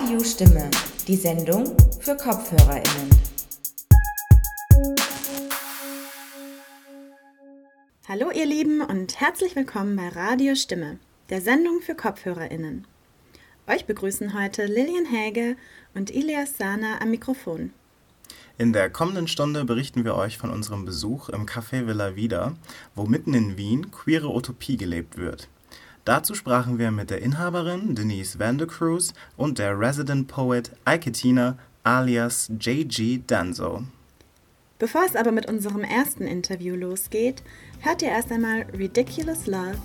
Radio 0.00 0.24
Stimme, 0.24 0.70
die 1.06 1.14
Sendung 1.14 1.76
für 2.00 2.16
Kopfhörerinnen. 2.16 3.10
Hallo 8.08 8.30
ihr 8.30 8.46
Lieben 8.46 8.80
und 8.80 9.20
herzlich 9.20 9.54
willkommen 9.56 9.96
bei 9.96 10.08
Radio 10.08 10.54
Stimme, 10.54 10.98
der 11.28 11.42
Sendung 11.42 11.82
für 11.82 11.94
Kopfhörerinnen. 11.94 12.86
Euch 13.66 13.84
begrüßen 13.84 14.32
heute 14.32 14.64
Lilian 14.64 15.04
Häge 15.04 15.56
und 15.94 16.10
Ilias 16.10 16.56
Sana 16.56 17.02
am 17.02 17.10
Mikrofon. 17.10 17.70
In 18.56 18.72
der 18.72 18.88
kommenden 18.88 19.28
Stunde 19.28 19.66
berichten 19.66 20.06
wir 20.06 20.14
euch 20.14 20.38
von 20.38 20.48
unserem 20.48 20.86
Besuch 20.86 21.28
im 21.28 21.44
Café 21.44 21.86
Villa 21.86 22.16
Vida, 22.16 22.56
wo 22.94 23.04
mitten 23.04 23.34
in 23.34 23.58
Wien 23.58 23.90
queere 23.90 24.34
Utopie 24.34 24.78
gelebt 24.78 25.18
wird. 25.18 25.50
Dazu 26.04 26.34
sprachen 26.34 26.78
wir 26.78 26.90
mit 26.90 27.10
der 27.10 27.20
Inhaberin 27.20 27.94
Denise 27.94 28.38
Vandecruz 28.38 29.12
und 29.36 29.58
der 29.58 29.78
Resident 29.78 30.28
Poet 30.28 30.72
Iketina 30.88 31.58
alias 31.84 32.50
JG 32.58 33.20
Danzo. 33.26 33.84
Bevor 34.78 35.02
es 35.04 35.14
aber 35.14 35.30
mit 35.30 35.46
unserem 35.46 35.84
ersten 35.84 36.24
Interview 36.26 36.74
losgeht, 36.74 37.42
hört 37.80 38.00
ihr 38.00 38.08
erst 38.08 38.32
einmal 38.32 38.62
Ridiculous 38.76 39.46
Love 39.46 39.76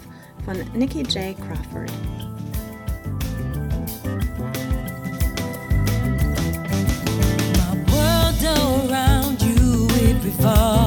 von 0.46 0.56
Nikki 0.74 1.02
J. 1.02 1.36
Crawford. 1.38 1.92
My 7.58 7.76
world 7.92 8.90
around 8.90 9.42
you 9.42 9.88
it 10.10 10.24
revolves. 10.24 10.85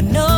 Never 0.00 0.12
know 0.12 0.37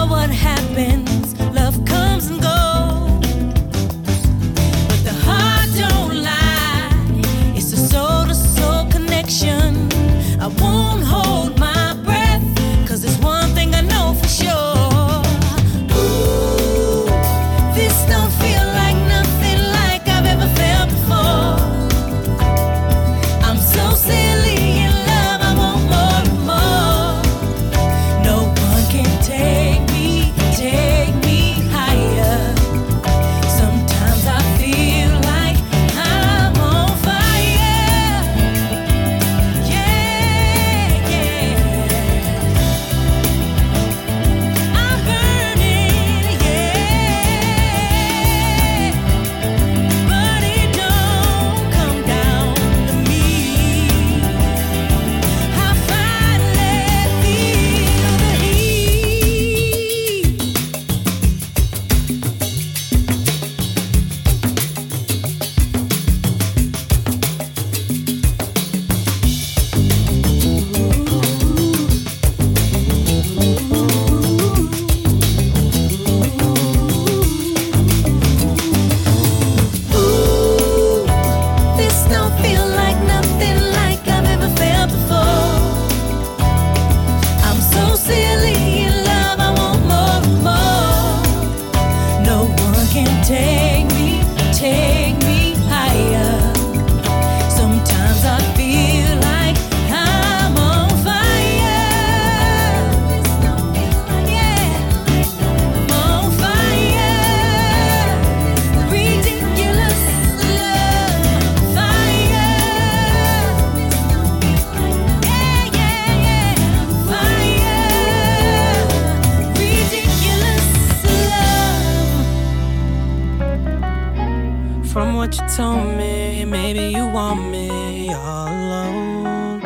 what 125.31 125.39
you 125.41 125.57
told 125.57 125.97
me, 125.97 126.45
maybe 126.45 126.89
you 126.89 127.07
want 127.07 127.51
me 127.51 128.13
all 128.13 128.49
alone. 128.49 129.61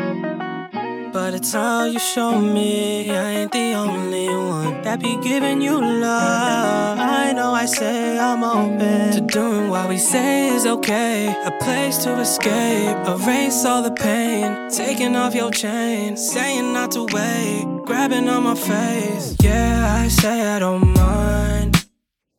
But 1.10 1.32
it's 1.32 1.54
all 1.54 1.86
you 1.88 1.98
show 1.98 2.38
me. 2.38 3.10
I 3.10 3.30
ain't 3.30 3.52
the 3.52 3.72
only 3.72 4.28
one 4.28 4.82
that 4.82 5.00
be 5.00 5.16
giving 5.22 5.62
you 5.62 5.80
love. 5.80 6.98
I 6.98 7.32
know 7.32 7.52
I 7.52 7.64
say 7.64 8.19
I'm 8.19 8.44
open 8.44 9.12
to 9.12 9.20
doing 9.22 9.70
what 9.70 9.88
we 9.88 9.97
say 9.97 10.48
is 10.48 10.66
okay. 10.66 11.34
A 11.47 11.50
place 11.62 11.96
to 12.04 12.20
escape, 12.20 12.98
erase 13.08 13.64
all 13.64 13.82
the 13.82 13.93
pain. 13.93 14.69
Taking 14.69 15.16
off 15.16 15.34
your 15.34 15.50
chain, 15.50 16.19
saying 16.19 16.75
not 16.75 16.90
to 16.90 17.06
wait. 17.11 17.64
Grabbing 17.87 18.28
on 18.28 18.43
my 18.43 18.55
face. 18.55 19.34
Yeah, 19.40 20.02
I 20.02 20.08
say 20.08 20.43
I 20.43 20.58
don't 20.58 20.93
mind. 20.93 21.87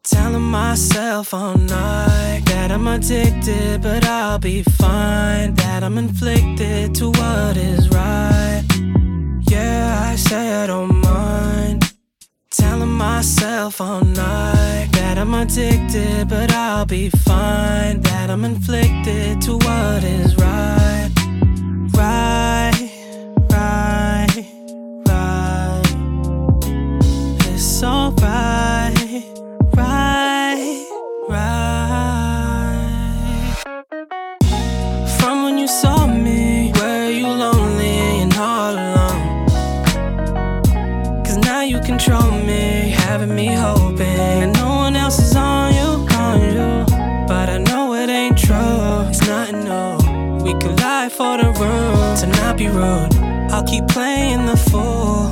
Telling 0.03 0.43
myself 0.43 1.33
all 1.33 1.57
night 1.57 2.44
that 2.67 2.73
I'm 2.73 2.87
addicted, 2.87 3.83
but 3.83 4.07
I'll 4.07 4.39
be 4.39 4.63
fine. 4.63 5.53
That 5.53 5.83
I'm 5.83 5.99
inflicted 5.99 6.95
to 6.95 7.11
what 7.11 7.57
is 7.57 7.89
right. 7.89 8.63
Yeah, 9.51 10.09
I 10.11 10.15
say 10.15 10.63
I 10.63 10.65
don't 10.65 10.95
mind. 10.95 11.93
Telling 12.49 12.89
myself 12.89 13.79
all 13.79 14.01
night 14.01 14.87
that 14.93 15.19
I'm 15.19 15.35
addicted, 15.35 16.27
but 16.27 16.51
I'll 16.53 16.87
be 16.87 17.09
fine. 17.09 18.01
That 18.01 18.31
I'm 18.31 18.43
inflicted 18.43 19.43
to 19.43 19.57
what 19.57 20.03
is 20.03 20.35
right. 20.35 21.11
Right, 21.93 22.89
right, 23.51 24.45
right. 25.07 25.83
It's 27.47 27.83
alright, 27.83 28.15
right, 28.17 29.23
right. 29.75 30.44
Having 43.19 43.33
me 43.33 43.47
hoping 43.47 43.97
that 43.97 44.53
no 44.57 44.67
one 44.75 44.93
else 44.93 45.19
is 45.19 45.37
on 45.37 45.73
you, 45.73 45.89
on 46.17 46.37
you. 46.41 46.85
But 47.25 47.47
I 47.47 47.59
know 47.59 47.93
it 47.93 48.09
ain't 48.09 48.37
true, 48.37 49.07
it's 49.07 49.25
nothing 49.25 49.63
new. 49.63 50.43
We 50.43 50.51
could 50.59 50.77
lie 50.81 51.07
for 51.07 51.37
the 51.37 51.49
room 51.61 52.17
to 52.19 52.27
not 52.41 52.57
be 52.57 52.67
rude. 52.67 53.15
I'll 53.53 53.63
keep 53.63 53.87
playing 53.87 54.45
the 54.45 54.57
fool. 54.57 55.31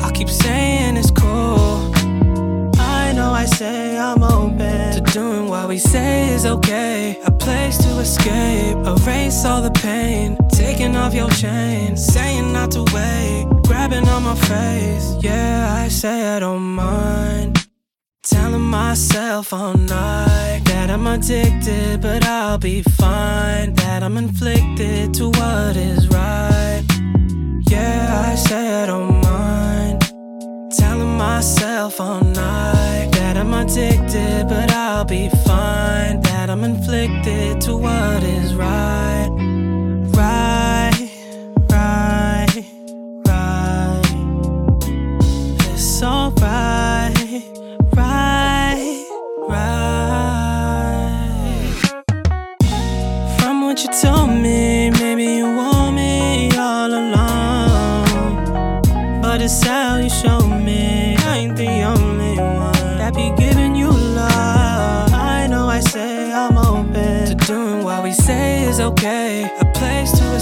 I'll 0.00 0.12
keep 0.12 0.28
saying 0.28 0.96
it's 0.96 1.10
cool. 1.10 1.92
I 2.78 3.12
know 3.16 3.32
I 3.32 3.46
say 3.46 3.98
I'm 3.98 4.22
open 4.22 4.92
to 4.94 5.00
doing 5.12 5.48
what 5.48 5.66
we 5.68 5.78
say 5.78 6.28
is 6.28 6.46
okay. 6.46 7.18
A 7.26 7.32
place 7.32 7.78
to 7.78 7.98
escape, 7.98 8.76
erase 8.86 9.44
all 9.44 9.60
the 9.60 9.72
pain. 9.72 10.38
Taking 10.52 10.94
off 10.94 11.14
your 11.14 11.30
chain, 11.30 11.96
saying 11.96 12.52
not 12.52 12.70
to 12.72 12.84
wait. 12.94 13.44
Grabbing 13.66 14.06
on 14.08 14.22
my 14.22 14.36
face, 14.36 15.16
yeah, 15.20 15.73
I 16.34 16.40
don't 16.40 16.74
mind. 16.74 17.64
Telling 18.24 18.60
myself 18.60 19.52
all 19.52 19.74
night 19.74 20.62
that 20.64 20.90
I'm 20.90 21.06
addicted, 21.06 22.00
but 22.00 22.26
I'll 22.26 22.58
be 22.58 22.82
fine. 22.82 23.72
That 23.74 24.02
I'm 24.02 24.16
inflicted 24.16 25.14
to 25.14 25.28
what 25.28 25.76
is 25.76 26.08
right. 26.08 26.82
Yeah, 27.70 28.24
I 28.26 28.34
say 28.34 28.82
I 28.82 28.86
don't 28.86 29.20
mind. 29.22 30.00
Telling 30.76 31.16
myself 31.16 32.00
all 32.00 32.20
night 32.20 33.10
that 33.12 33.36
I'm 33.36 33.54
addicted, 33.54 34.48
but 34.48 34.72
I'll 34.72 35.04
be 35.04 35.28
fine. 35.46 36.20
That 36.22 36.50
I'm 36.50 36.64
inflicted 36.64 37.60
to 37.60 37.76
what 37.76 38.24
is. 38.24 38.56
Right, 38.56 39.30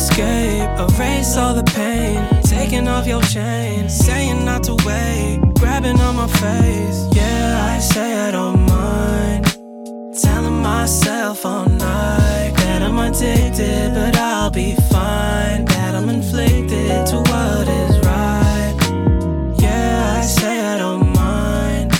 escape, 0.03 0.69
erase 0.85 1.37
all 1.37 1.55
the 1.55 1.63
pain. 1.63 2.19
Taking 2.43 2.89
off 2.89 3.07
your 3.07 3.23
chain, 3.23 3.89
saying 3.89 4.45
not 4.45 4.63
to 4.65 4.75
wait. 4.87 5.39
Grabbing 5.61 6.01
on 6.01 6.17
my 6.17 6.27
face, 6.27 6.99
yeah, 7.13 7.75
I 7.75 7.79
say 7.79 8.09
I 8.27 8.31
don't 8.33 8.63
mind. 8.67 9.45
Telling 10.23 10.61
myself 10.61 11.47
all 11.47 11.67
night 11.67 12.53
that 12.63 12.83
I'm 12.83 12.99
addicted, 12.99 13.95
but 13.95 14.17
I'll 14.17 14.51
be 14.51 14.75
fine. 14.95 15.65
That 15.67 15.95
I'm 15.95 16.09
inflicted 16.09 17.07
to 17.11 17.17
what 17.31 17.67
is 17.83 17.95
right. 18.13 18.77
Yeah, 19.65 20.19
I 20.19 20.23
say 20.23 20.55
I 20.73 20.79
don't 20.79 21.09
mind. 21.15 21.91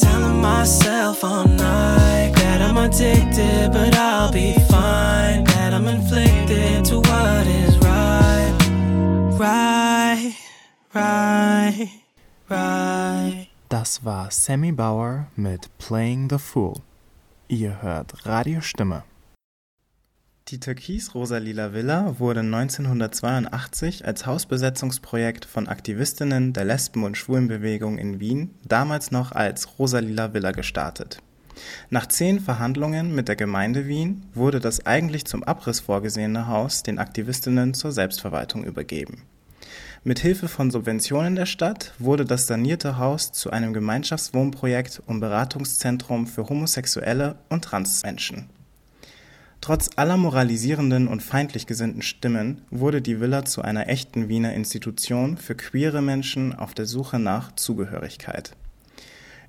Telling 0.00 0.40
myself 0.40 1.24
all 1.24 1.48
night 1.48 2.32
that 2.36 2.60
I'm 2.62 2.76
addicted, 2.76 3.72
but 3.72 3.94
I'll 3.96 4.32
be 4.32 4.52
fine. 4.70 5.53
I'm 5.74 5.88
inflicted 5.88 6.84
to 6.84 6.98
what 6.98 7.46
is 7.48 7.76
right. 7.80 8.54
Right, 9.36 10.34
right, 10.94 11.88
right. 12.48 13.48
Das 13.68 14.04
war 14.04 14.30
Sammy 14.30 14.70
Bauer 14.70 15.26
mit 15.34 15.76
Playing 15.78 16.30
the 16.30 16.38
Fool. 16.38 16.74
Ihr 17.48 17.82
hört 17.82 18.24
Radiostimme. 18.24 19.02
Die 20.46 20.60
türkis-rosa-lila 20.60 21.72
Villa 21.72 22.20
wurde 22.20 22.40
1982 22.40 24.06
als 24.06 24.26
Hausbesetzungsprojekt 24.26 25.44
von 25.44 25.66
Aktivistinnen 25.66 26.52
der 26.52 26.66
Lesben- 26.66 27.02
und 27.02 27.16
Schwulenbewegung 27.16 27.98
in 27.98 28.20
Wien, 28.20 28.54
damals 28.62 29.10
noch 29.10 29.32
als 29.32 29.76
Rosa-lila 29.76 30.34
Villa 30.34 30.52
gestartet. 30.52 31.18
Nach 31.90 32.06
zehn 32.06 32.40
Verhandlungen 32.40 33.14
mit 33.14 33.28
der 33.28 33.36
Gemeinde 33.36 33.86
Wien 33.86 34.22
wurde 34.34 34.60
das 34.60 34.86
eigentlich 34.86 35.24
zum 35.24 35.44
Abriss 35.44 35.80
vorgesehene 35.80 36.48
Haus 36.48 36.82
den 36.82 36.98
Aktivistinnen 36.98 37.74
zur 37.74 37.92
Selbstverwaltung 37.92 38.64
übergeben. 38.64 39.22
Mit 40.06 40.18
Hilfe 40.18 40.48
von 40.48 40.70
Subventionen 40.70 41.34
der 41.34 41.46
Stadt 41.46 41.94
wurde 41.98 42.26
das 42.26 42.46
sanierte 42.46 42.98
Haus 42.98 43.32
zu 43.32 43.50
einem 43.50 43.72
Gemeinschaftswohnprojekt 43.72 45.02
und 45.06 45.20
Beratungszentrum 45.20 46.26
für 46.26 46.48
homosexuelle 46.48 47.36
und 47.48 47.64
Transmenschen. 47.64 48.50
Trotz 49.62 49.88
aller 49.96 50.18
moralisierenden 50.18 51.08
und 51.08 51.22
feindlich 51.22 51.66
gesinnten 51.66 52.02
Stimmen 52.02 52.60
wurde 52.70 53.00
die 53.00 53.18
Villa 53.18 53.46
zu 53.46 53.62
einer 53.62 53.88
echten 53.88 54.28
Wiener 54.28 54.52
Institution 54.52 55.38
für 55.38 55.54
queere 55.54 56.02
Menschen 56.02 56.54
auf 56.54 56.74
der 56.74 56.84
Suche 56.84 57.18
nach 57.18 57.52
Zugehörigkeit. 57.52 58.54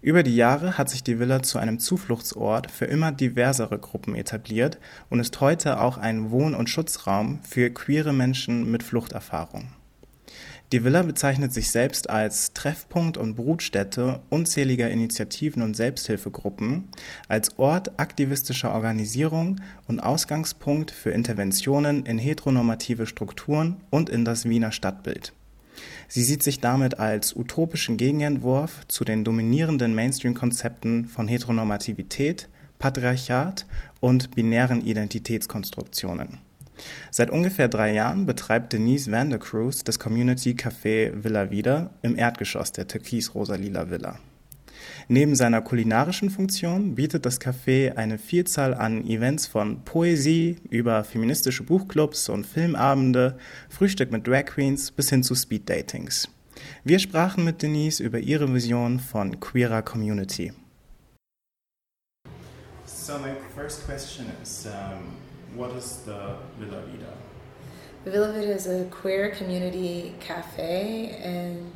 Über 0.06 0.22
die 0.22 0.36
Jahre 0.36 0.78
hat 0.78 0.88
sich 0.88 1.04
die 1.04 1.18
Villa 1.18 1.42
zu 1.42 1.57
einem 1.57 1.80
Zufluchtsort 1.80 2.69
für 2.69 2.86
immer 2.86 3.12
diversere 3.12 3.80
Gruppen 3.80 4.13
etabliert 4.13 4.78
und 5.10 5.19
ist 5.19 5.42
heute 5.42 5.81
auch 5.81 5.98
ein 5.98 6.30
Wohn- 6.30 6.54
und 6.54 6.69
Schutzraum 6.69 7.40
für 7.42 7.72
queere 7.72 8.13
Menschen 8.13 8.69
mit 8.69 8.84
Fluchterfahrung. 8.84 9.69
Die 10.72 10.84
Villa 10.84 11.02
bezeichnet 11.02 11.54
sich 11.54 11.72
selbst 11.72 12.07
als 12.07 12.54
Treffpunkt 12.54 13.18
und 13.18 13.34
Brutstätte 13.34 14.19
unzähliger 14.30 14.92
Initiativen 14.92 15.63
und 15.63 15.75
Selbsthilfegruppen, 15.75 16.88
als 17.28 17.57
Ort 17.57 18.00
aktivistischer 18.00 18.75
Organisierung 18.75 19.60
und 19.88 20.02
Ausgangspunkt 20.02 20.92
für 20.92 21.10
Interventionen 21.10 22.06
in 22.06 22.19
heteronormative 22.19 23.07
Strukturen 23.07 23.78
und 23.90 24.12
in 24.12 24.24
das 24.24 24.48
Wiener 24.48 24.72
Stadtbild. 24.72 25.34
Sie 26.07 26.24
sieht 26.24 26.44
sich 26.44 26.60
damit 26.60 27.00
als 27.00 27.36
utopischen 27.36 27.98
Gegenentwurf 27.98 28.88
zu 28.88 29.04
den 29.04 29.24
dominierenden 29.24 29.96
Mainstream-Konzepten 29.96 31.06
von 31.06 31.28
Heteronormativität, 31.28 32.48
Patriarchat 32.80 33.66
und 34.00 34.36
binären 34.36 34.86
Identitätskonstruktionen. 34.86 36.40
Seit 37.10 37.30
ungefähr 37.30 37.68
drei 37.68 37.94
Jahren 37.94 38.26
betreibt 38.26 38.74
Denise 38.74 39.12
Van 39.12 39.30
der 39.30 39.40
Cruz 39.40 39.83
das 39.83 40.00
Community 40.00 40.52
Café 40.52 41.24
Villa 41.24 41.50
Vida 41.50 41.92
im 42.02 42.18
Erdgeschoss 42.18 42.71
der 42.71 42.88
türkis-rosa-lila 42.88 43.90
Villa. 43.90 44.19
Neben 45.07 45.35
seiner 45.35 45.62
kulinarischen 45.62 46.31
Funktion 46.31 46.95
bietet 46.95 47.28
das 47.28 47.40
Café 47.40 47.95
eine 47.95 48.18
Vielzahl 48.18 48.74
an 48.74 49.06
Events 49.06 49.45
von 49.45 49.83
Poesie 49.85 50.56
über 50.71 51.04
feministische 51.04 51.62
Buchclubs 51.62 52.28
und 52.28 52.47
Filmabende, 52.47 53.38
Frühstück 53.69 54.12
mit 54.12 54.26
Drag 54.28 54.45
Queens 54.45 54.90
bis 54.90 55.12
hin 55.12 55.21
zu 55.21 55.35
Speeddatings. 55.35 56.28
Wir 56.83 56.97
sprachen 56.97 57.44
mit 57.44 57.62
Denise 57.62 58.02
über 58.02 58.18
ihre 58.18 58.52
Vision 58.52 59.00
von 59.00 59.40
queerer 59.40 59.83
Community. 59.83 60.54
So 62.88 63.19
my 63.19 63.35
first 63.56 63.85
question 63.85 64.26
is, 64.42 64.66
um, 64.66 65.14
what 65.56 65.78
is 65.78 66.00
the 66.06 66.40
Villa 66.57 66.81
Vida? 66.92 67.14
The 68.06 68.12
Villa 68.12 68.33
Vida 68.33 68.56
is 68.56 68.68
a 68.68 68.85
queer 68.85 69.30
community 69.30 70.16
cafe 70.19 71.12
in 71.24 71.71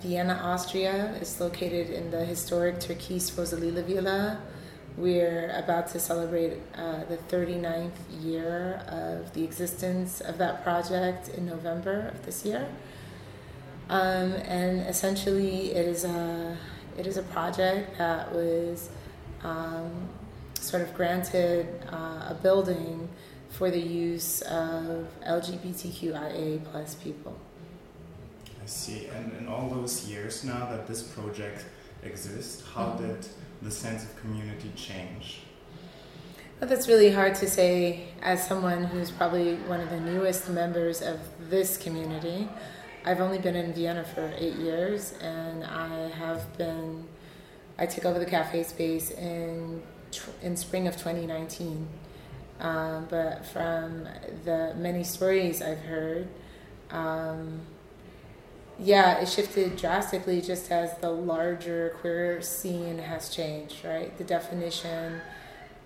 Vienna, 0.00 0.40
Austria. 0.42 1.14
It's 1.20 1.40
located 1.40 1.90
in 1.90 2.10
the 2.10 2.24
historic 2.24 2.76
Türkis 2.76 3.30
Rosalila 3.32 3.84
Villa. 3.84 4.40
We're 4.96 5.50
about 5.50 5.88
to 5.88 6.00
celebrate 6.00 6.54
uh, 6.74 7.04
the 7.04 7.18
39th 7.18 7.92
year 8.22 8.82
of 8.88 9.32
the 9.34 9.44
existence 9.44 10.22
of 10.22 10.38
that 10.38 10.62
project 10.62 11.28
in 11.28 11.44
November 11.44 12.12
of 12.14 12.24
this 12.24 12.46
year. 12.46 12.66
Um, 13.90 14.32
and 14.32 14.80
essentially, 14.86 15.72
it 15.72 15.86
is 15.86 16.04
a 16.04 16.56
it 16.96 17.06
is 17.06 17.16
a 17.18 17.22
project 17.22 17.98
that 17.98 18.32
was 18.34 18.88
um, 19.42 20.08
sort 20.54 20.82
of 20.82 20.94
granted 20.94 21.66
uh, 21.92 22.30
a 22.30 22.38
building 22.42 23.08
for 23.50 23.70
the 23.70 23.80
use 23.80 24.40
of 24.42 25.08
LGBTQIA 25.26 26.64
plus 26.64 26.94
people. 26.94 27.36
See. 28.70 29.08
And 29.08 29.32
in 29.36 29.48
all 29.48 29.68
those 29.68 30.06
years 30.08 30.44
now 30.44 30.70
that 30.70 30.86
this 30.86 31.02
project 31.02 31.64
exists, 32.04 32.62
how 32.74 32.86
Mhm. 32.92 32.98
did 32.98 33.26
the 33.62 33.70
sense 33.70 34.04
of 34.04 34.16
community 34.20 34.70
change? 34.76 35.42
But 36.60 36.68
that's 36.68 36.86
really 36.86 37.10
hard 37.10 37.34
to 37.36 37.48
say 37.48 38.08
as 38.22 38.46
someone 38.46 38.84
who's 38.84 39.10
probably 39.10 39.56
one 39.56 39.80
of 39.80 39.90
the 39.90 39.98
newest 39.98 40.48
members 40.48 41.02
of 41.02 41.18
this 41.48 41.76
community. 41.76 42.48
I've 43.04 43.20
only 43.20 43.38
been 43.38 43.56
in 43.56 43.72
Vienna 43.72 44.04
for 44.04 44.32
eight 44.36 44.54
years, 44.56 45.14
and 45.20 45.64
I 45.64 46.08
have 46.10 46.56
been. 46.56 47.08
I 47.78 47.86
took 47.86 48.04
over 48.04 48.18
the 48.18 48.26
cafe 48.26 48.62
space 48.62 49.10
in 49.10 49.82
in 50.42 50.56
spring 50.56 50.86
of 50.86 50.96
2019. 50.96 51.88
Um, 52.60 53.06
but 53.08 53.46
from 53.46 54.06
the 54.44 54.74
many 54.76 55.02
stories 55.02 55.62
I've 55.62 55.78
heard, 55.78 56.28
um, 56.90 57.60
yeah, 58.80 59.20
it 59.20 59.28
shifted 59.28 59.76
drastically 59.76 60.40
just 60.40 60.70
as 60.72 60.96
the 60.98 61.10
larger 61.10 61.96
queer 62.00 62.40
scene 62.40 62.98
has 62.98 63.28
changed, 63.28 63.84
right? 63.84 64.16
The 64.16 64.24
definition 64.24 65.20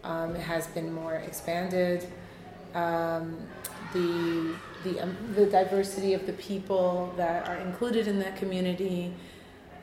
um, 0.05 0.35
has 0.35 0.67
been 0.69 0.93
more 0.93 1.15
expanded. 1.17 2.07
Um, 2.75 3.39
the 3.93 4.55
the, 4.85 5.01
um, 5.01 5.17
the 5.35 5.47
diversity 5.47 6.13
of 6.13 6.27
the 6.27 6.35
people 6.35 7.13
that 7.17 7.49
are 7.49 7.57
included 7.57 8.07
in 8.07 8.19
that 8.19 8.37
community 8.37 9.15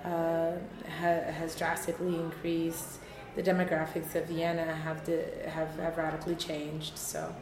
uh, 0.05 0.51
ha- 0.99 1.31
has 1.31 1.55
drastically 1.55 2.15
increased. 2.15 2.99
The 3.35 3.41
demographics 3.41 4.13
of 4.15 4.25
Vienna 4.27 4.75
have, 4.75 5.03
di- 5.05 5.49
have 5.49 5.75
have 5.77 5.97
radically 5.97 6.35
changed. 6.35 6.97
So, 6.97 7.33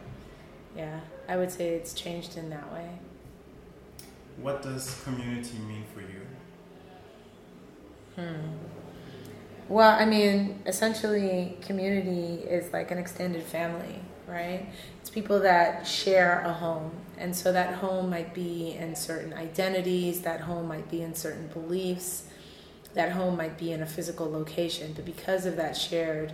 yeah, 0.76 1.02
I 1.28 1.36
would 1.38 1.52
say 1.52 1.70
it's 1.70 1.94
changed 1.94 2.38
in 2.38 2.50
that 2.52 2.72
way. 2.72 2.90
What 4.42 4.62
does 4.62 5.02
community 5.04 5.58
mean 5.60 5.84
for 5.94 6.02
you? 6.02 6.26
Hmm. 8.16 8.56
Well, 9.68 9.92
I 10.00 10.06
mean, 10.06 10.62
essentially, 10.66 11.58
community 11.62 12.44
is 12.44 12.72
like 12.74 12.90
an 12.92 12.98
extended 12.98 13.44
family, 13.44 14.00
right? 14.28 14.68
It's 15.02 15.10
people 15.10 15.40
that 15.42 15.86
share 15.86 16.42
a 16.42 16.54
home. 16.54 16.92
And 17.18 17.36
so 17.36 17.52
that 17.52 17.76
home 17.76 18.10
might 18.10 18.34
be 18.34 18.72
in 18.72 18.96
certain 18.96 19.34
identities, 19.34 20.22
that 20.22 20.42
home 20.42 20.68
might 20.68 20.90
be 20.90 21.02
in 21.02 21.14
certain 21.14 21.48
beliefs, 21.48 22.24
that 22.94 23.12
home 23.12 23.36
might 23.36 23.58
be 23.58 23.74
in 23.74 23.82
a 23.82 23.86
physical 23.86 24.32
location. 24.32 24.94
But 24.96 25.06
because 25.06 25.46
of 25.46 25.58
that 25.58 25.76
shared, 25.76 26.34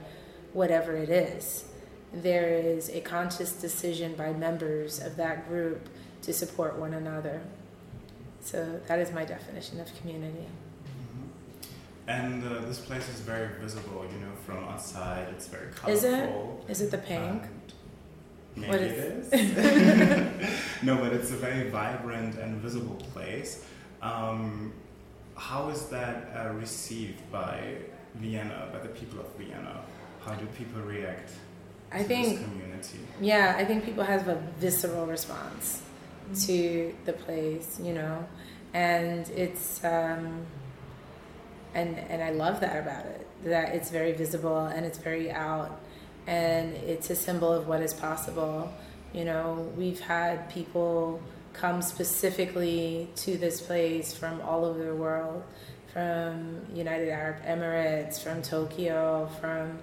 whatever 0.53 0.95
it 0.95 1.09
is, 1.09 1.65
there 2.13 2.49
is 2.49 2.89
a 2.89 3.01
conscious 3.01 3.51
decision 3.53 4.13
by 4.13 4.31
members 4.31 5.01
of 5.01 5.15
that 5.17 5.47
group 5.49 5.89
to 6.21 6.33
support 6.33 6.77
one 6.77 6.93
another. 6.93 7.41
So 8.45 8.79
that 8.87 8.99
is 8.99 9.11
my 9.11 9.25
definition 9.25 9.79
of 9.79 9.87
community. 9.99 10.45
And 12.07 12.43
uh, 12.43 12.59
this 12.67 12.77
place 12.79 13.09
is 13.09 13.21
very 13.21 13.49
visible, 13.59 14.05
you 14.13 14.19
know, 14.23 14.33
from 14.45 14.63
outside. 14.65 15.27
It's 15.31 15.47
very 15.47 15.71
colorful. 15.73 15.91
Is 15.97 16.03
it? 16.03 16.71
Is 16.71 16.81
it 16.83 16.91
the 16.91 16.99
pink? 16.99 17.41
Maybe 18.55 18.67
What 18.71 18.81
it 18.81 18.91
is- 18.91 19.33
is. 19.33 20.53
no, 20.83 20.97
but 20.97 21.11
it's 21.11 21.31
a 21.31 21.35
very 21.37 21.69
vibrant 21.71 22.35
and 22.37 22.61
visible 22.61 22.97
place. 23.13 23.65
Um, 24.03 24.71
how 25.35 25.69
is 25.69 25.87
that 25.87 26.29
uh, 26.37 26.53
received 26.53 27.19
by 27.31 27.57
Vienna, 28.13 28.69
by 28.71 28.79
the 28.79 28.89
people 28.89 29.19
of 29.19 29.27
Vienna? 29.39 29.81
How 30.23 30.35
do 30.35 30.45
people 30.59 30.81
react 30.83 31.31
I 31.91 31.99
to 31.99 32.03
think 32.03 32.37
this 32.39 32.47
community? 32.47 32.99
Yeah, 33.19 33.55
I 33.57 33.65
think 33.65 33.83
people 33.83 34.03
have 34.03 34.27
a 34.27 34.35
visceral 34.59 35.07
response 35.07 35.81
to 36.33 36.93
the 37.05 37.13
place, 37.13 37.79
you 37.81 37.93
know, 37.93 38.25
and 38.73 39.29
it's 39.29 39.83
um, 39.83 40.45
and 41.73 41.97
and 41.97 42.23
I 42.23 42.31
love 42.31 42.59
that 42.61 42.77
about 42.81 43.05
it. 43.05 43.27
That 43.43 43.75
it's 43.75 43.91
very 43.91 44.13
visible 44.13 44.65
and 44.65 44.85
it's 44.85 44.97
very 44.97 45.31
out, 45.31 45.79
and 46.27 46.73
it's 46.75 47.09
a 47.09 47.15
symbol 47.15 47.51
of 47.51 47.67
what 47.67 47.81
is 47.81 47.93
possible. 47.93 48.71
You 49.13 49.25
know, 49.25 49.71
we've 49.77 49.99
had 49.99 50.49
people 50.49 51.21
come 51.53 51.81
specifically 51.81 53.07
to 53.15 53.37
this 53.37 53.61
place 53.61 54.13
from 54.13 54.41
all 54.41 54.65
over 54.65 54.83
the 54.83 54.95
world, 54.95 55.43
from 55.93 56.65
United 56.73 57.09
Arab 57.09 57.43
Emirates, 57.45 58.21
from 58.21 58.41
Tokyo, 58.41 59.29
from 59.39 59.79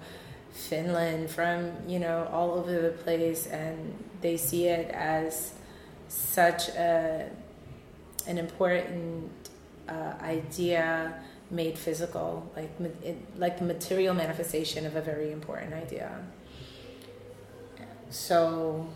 Finland, 0.51 1.29
from 1.29 1.71
you 1.87 1.99
know 1.99 2.27
all 2.31 2.51
over 2.51 2.81
the 2.81 2.89
place, 2.89 3.47
and 3.47 3.97
they 4.21 4.37
see 4.37 4.67
it 4.67 4.91
as 4.91 5.53
such 6.07 6.69
a 6.69 7.29
an 8.27 8.37
important 8.37 9.29
uh, 9.89 10.13
idea 10.21 11.13
made 11.51 11.77
physical, 11.77 12.49
like 12.55 12.71
it, 13.03 13.17
like 13.37 13.59
the 13.59 13.65
material 13.65 14.13
manifestation 14.13 14.85
of 14.85 14.95
a 14.95 15.01
very 15.01 15.31
important 15.31 15.73
idea. 15.73 16.19
So, 18.09 18.87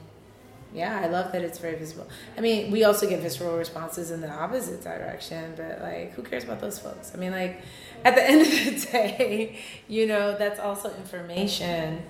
yeah, 0.73 1.01
I 1.03 1.07
love 1.07 1.31
that 1.31 1.41
it's 1.41 1.59
very 1.59 1.75
visible. 1.75 2.07
I 2.37 2.41
mean, 2.41 2.71
we 2.71 2.83
also 2.83 3.07
get 3.07 3.21
visceral 3.21 3.57
responses 3.57 4.11
in 4.11 4.21
the 4.21 4.29
opposite 4.29 4.83
direction, 4.83 5.53
but 5.55 5.81
like, 5.81 6.13
who 6.13 6.23
cares 6.23 6.43
about 6.43 6.59
those 6.59 6.79
folks? 6.79 7.11
I 7.13 7.17
mean, 7.17 7.31
like, 7.31 7.61
at 8.03 8.15
the 8.15 8.23
end 8.29 8.41
of 8.41 8.47
the 8.47 8.87
day, 8.91 9.59
you 9.87 10.07
know, 10.07 10.37
that's 10.37 10.59
also 10.59 10.93
information. 10.95 12.03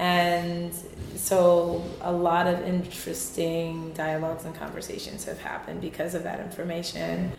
And 0.00 0.72
so 1.14 1.84
a 2.00 2.10
lot 2.10 2.46
of 2.46 2.62
interesting 2.66 3.92
dialogues 3.92 4.46
and 4.46 4.54
conversations 4.54 5.26
have 5.26 5.38
happened 5.38 5.82
because 5.82 6.14
of 6.14 6.22
that 6.22 6.40
information. 6.40 7.32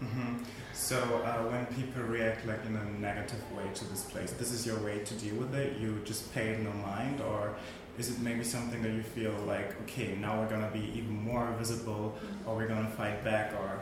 hmm 0.00 0.36
So 0.72 0.96
uh, 1.24 1.50
when 1.50 1.66
people 1.66 2.02
react 2.02 2.46
like 2.46 2.64
in 2.64 2.76
a 2.76 2.84
negative 2.84 3.42
way 3.56 3.64
to 3.74 3.84
this 3.90 4.04
place, 4.04 4.30
this 4.32 4.52
is 4.52 4.64
your 4.64 4.78
way 4.78 5.00
to 5.00 5.14
deal 5.14 5.34
with 5.34 5.54
it. 5.54 5.78
You 5.78 6.00
just 6.04 6.32
pay 6.32 6.50
it 6.50 6.60
no 6.60 6.72
mind, 6.72 7.20
or 7.20 7.56
is 7.98 8.08
it 8.10 8.20
maybe 8.20 8.44
something 8.44 8.80
that 8.82 8.92
you 8.92 9.02
feel 9.02 9.34
like, 9.46 9.68
okay, 9.82 10.16
now 10.16 10.40
we're 10.40 10.48
gonna 10.48 10.70
be 10.72 10.92
even 10.94 11.12
more 11.12 11.46
visible, 11.58 12.16
or 12.46 12.56
we're 12.56 12.68
gonna 12.68 12.90
fight 12.90 13.24
back, 13.24 13.52
or 13.60 13.80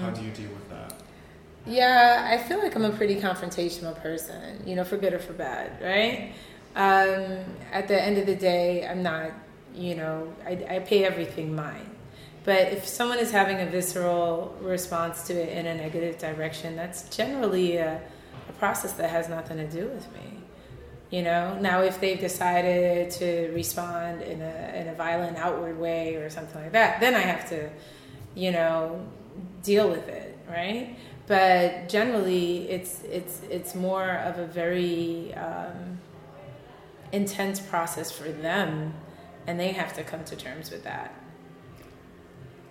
how 0.00 0.10
do 0.10 0.22
you 0.22 0.32
deal 0.32 0.50
with 0.50 0.68
that? 0.70 0.92
Yeah, 1.68 2.26
I 2.32 2.38
feel 2.38 2.60
like 2.60 2.74
I'm 2.74 2.86
a 2.86 2.90
pretty 2.90 3.20
confrontational 3.20 3.94
person, 4.00 4.62
you 4.66 4.74
know, 4.74 4.84
for 4.84 4.96
good 4.96 5.12
or 5.12 5.18
for 5.18 5.34
bad, 5.34 5.82
right? 5.82 6.32
Um, 6.74 7.44
at 7.70 7.88
the 7.88 8.02
end 8.02 8.16
of 8.16 8.24
the 8.24 8.34
day, 8.34 8.86
I'm 8.86 9.02
not, 9.02 9.32
you 9.74 9.94
know, 9.94 10.32
I, 10.46 10.52
I 10.68 10.78
pay 10.78 11.04
everything 11.04 11.54
mine. 11.54 11.90
But 12.44 12.72
if 12.72 12.86
someone 12.86 13.18
is 13.18 13.30
having 13.30 13.60
a 13.60 13.66
visceral 13.66 14.56
response 14.62 15.26
to 15.26 15.34
it 15.34 15.50
in 15.50 15.66
a 15.66 15.74
negative 15.74 16.16
direction, 16.16 16.74
that's 16.74 17.14
generally 17.14 17.76
a, 17.76 18.00
a 18.48 18.52
process 18.54 18.92
that 18.94 19.10
has 19.10 19.28
nothing 19.28 19.58
to 19.58 19.66
do 19.66 19.88
with 19.88 20.10
me. 20.14 20.38
You 21.10 21.22
know, 21.22 21.58
now 21.60 21.82
if 21.82 22.00
they've 22.00 22.18
decided 22.18 23.10
to 23.12 23.50
respond 23.54 24.22
in 24.22 24.40
a, 24.40 24.72
in 24.74 24.88
a 24.88 24.94
violent 24.94 25.36
outward 25.36 25.78
way 25.78 26.14
or 26.14 26.30
something 26.30 26.62
like 26.62 26.72
that, 26.72 27.00
then 27.00 27.14
I 27.14 27.20
have 27.20 27.46
to, 27.50 27.68
you 28.34 28.52
know, 28.52 29.06
deal 29.62 29.90
with 29.90 30.08
it, 30.08 30.38
right? 30.48 30.96
But 31.28 31.90
generally, 31.90 32.68
it's 32.70 33.02
it's 33.04 33.42
it's 33.50 33.74
more 33.74 34.10
of 34.10 34.38
a 34.38 34.46
very 34.46 35.34
um, 35.34 36.00
intense 37.12 37.60
process 37.60 38.10
for 38.10 38.30
them, 38.30 38.94
and 39.46 39.60
they 39.60 39.72
have 39.72 39.92
to 39.94 40.02
come 40.02 40.24
to 40.24 40.36
terms 40.36 40.70
with 40.70 40.84
that. 40.84 41.14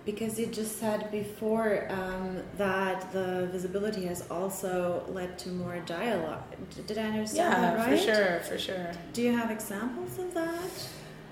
Because 0.04 0.40
you 0.40 0.46
just 0.46 0.78
said 0.80 1.10
before 1.12 1.86
um, 1.90 2.38
that 2.56 3.12
the 3.12 3.46
visibility 3.52 4.06
has 4.06 4.28
also 4.30 5.04
led 5.08 5.38
to 5.40 5.50
more 5.50 5.78
dialogue. 5.80 6.42
Did 6.86 6.98
I 6.98 7.02
understand 7.02 7.52
Yeah, 7.52 7.60
that 7.60 7.76
right? 7.78 7.98
for 7.98 8.04
sure, 8.04 8.40
for 8.40 8.58
sure. 8.58 8.90
Do 9.12 9.22
you 9.22 9.36
have 9.36 9.50
examples 9.50 10.18
of 10.18 10.32
that? 10.34 10.70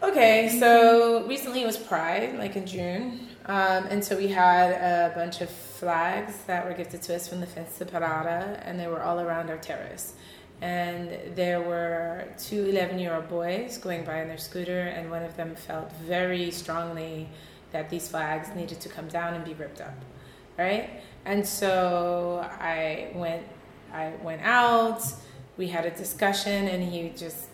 Okay, 0.02 0.58
so 0.60 1.26
recently 1.26 1.62
it 1.62 1.66
was 1.66 1.78
Pride, 1.78 2.38
like 2.38 2.54
in 2.54 2.66
June, 2.66 3.28
um, 3.46 3.86
and 3.90 4.04
so 4.04 4.16
we 4.16 4.28
had 4.28 4.72
a 4.72 5.14
bunch 5.14 5.40
of 5.40 5.48
flags 5.48 6.36
that 6.46 6.66
were 6.66 6.72
gifted 6.74 7.02
to 7.02 7.14
us 7.14 7.28
from 7.28 7.40
the 7.40 7.46
Festa 7.46 7.84
Parada, 7.84 8.60
and 8.64 8.78
they 8.78 8.88
were 8.88 9.02
all 9.02 9.20
around 9.20 9.50
our 9.50 9.58
terrace. 9.58 10.14
And 10.60 11.36
there 11.36 11.60
were 11.60 12.26
two 12.38 12.64
11 12.66 12.98
year 12.98 13.14
old 13.14 13.28
boys 13.28 13.78
going 13.78 14.04
by 14.04 14.22
on 14.22 14.28
their 14.28 14.38
scooter, 14.38 14.80
and 14.80 15.10
one 15.10 15.22
of 15.22 15.36
them 15.36 15.54
felt 15.54 15.92
very 15.92 16.50
strongly 16.50 17.28
that 17.70 17.88
these 17.88 18.08
flags 18.08 18.48
needed 18.56 18.80
to 18.80 18.88
come 18.88 19.06
down 19.06 19.34
and 19.34 19.44
be 19.44 19.54
ripped 19.54 19.80
up, 19.80 19.94
right? 20.58 21.02
And 21.24 21.46
so 21.46 22.48
I 22.60 23.10
went, 23.14 23.44
I 23.92 24.12
went 24.22 24.42
out. 24.42 25.02
We 25.56 25.68
had 25.68 25.86
a 25.86 25.90
discussion, 25.90 26.68
and 26.68 26.82
he 26.82 27.10
just 27.16 27.46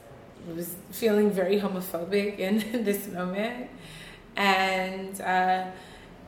was 0.55 0.75
feeling 0.91 1.31
very 1.31 1.61
homophobic 1.61 2.39
in 2.39 2.59
this 2.85 3.09
moment, 3.09 3.69
and. 4.37 5.21
Uh, 5.21 5.67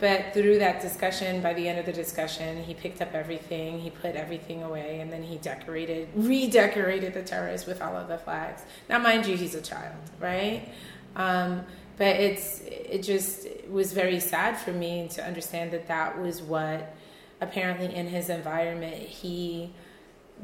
but 0.00 0.34
through 0.34 0.58
that 0.58 0.82
discussion, 0.82 1.40
by 1.40 1.54
the 1.54 1.68
end 1.68 1.78
of 1.78 1.86
the 1.86 1.92
discussion, 1.92 2.62
he 2.62 2.74
picked 2.74 3.00
up 3.00 3.14
everything, 3.14 3.78
he 3.78 3.90
put 3.90 4.16
everything 4.16 4.62
away, 4.62 5.00
and 5.00 5.10
then 5.10 5.22
he 5.22 5.38
decorated, 5.38 6.08
redecorated 6.14 7.14
the 7.14 7.22
terrace 7.22 7.64
with 7.64 7.80
all 7.80 7.96
of 7.96 8.08
the 8.08 8.18
flags. 8.18 8.62
Now, 8.88 8.98
mind 8.98 9.24
you, 9.24 9.36
he's 9.36 9.54
a 9.54 9.62
child, 9.62 9.94
right? 10.18 10.68
Um, 11.14 11.64
but 11.96 12.16
it's 12.16 12.60
it 12.66 13.02
just 13.02 13.46
was 13.68 13.92
very 13.92 14.18
sad 14.18 14.58
for 14.58 14.72
me 14.72 15.08
to 15.12 15.24
understand 15.24 15.70
that 15.70 15.86
that 15.86 16.20
was 16.20 16.42
what 16.42 16.94
apparently 17.40 17.94
in 17.94 18.08
his 18.08 18.28
environment 18.28 18.96
he 18.96 19.72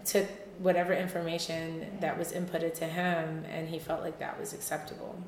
took 0.05 0.29
whatever 0.59 0.93
information 0.93 1.99
that 2.01 2.17
was 2.19 2.33
inputted 2.33 2.75
to 2.75 2.85
him 2.85 3.45
and 3.51 3.69
he 3.69 3.79
felt 3.79 4.03
like 4.03 4.19
that 4.21 4.39
was 4.39 4.53
acceptable. 4.53 5.21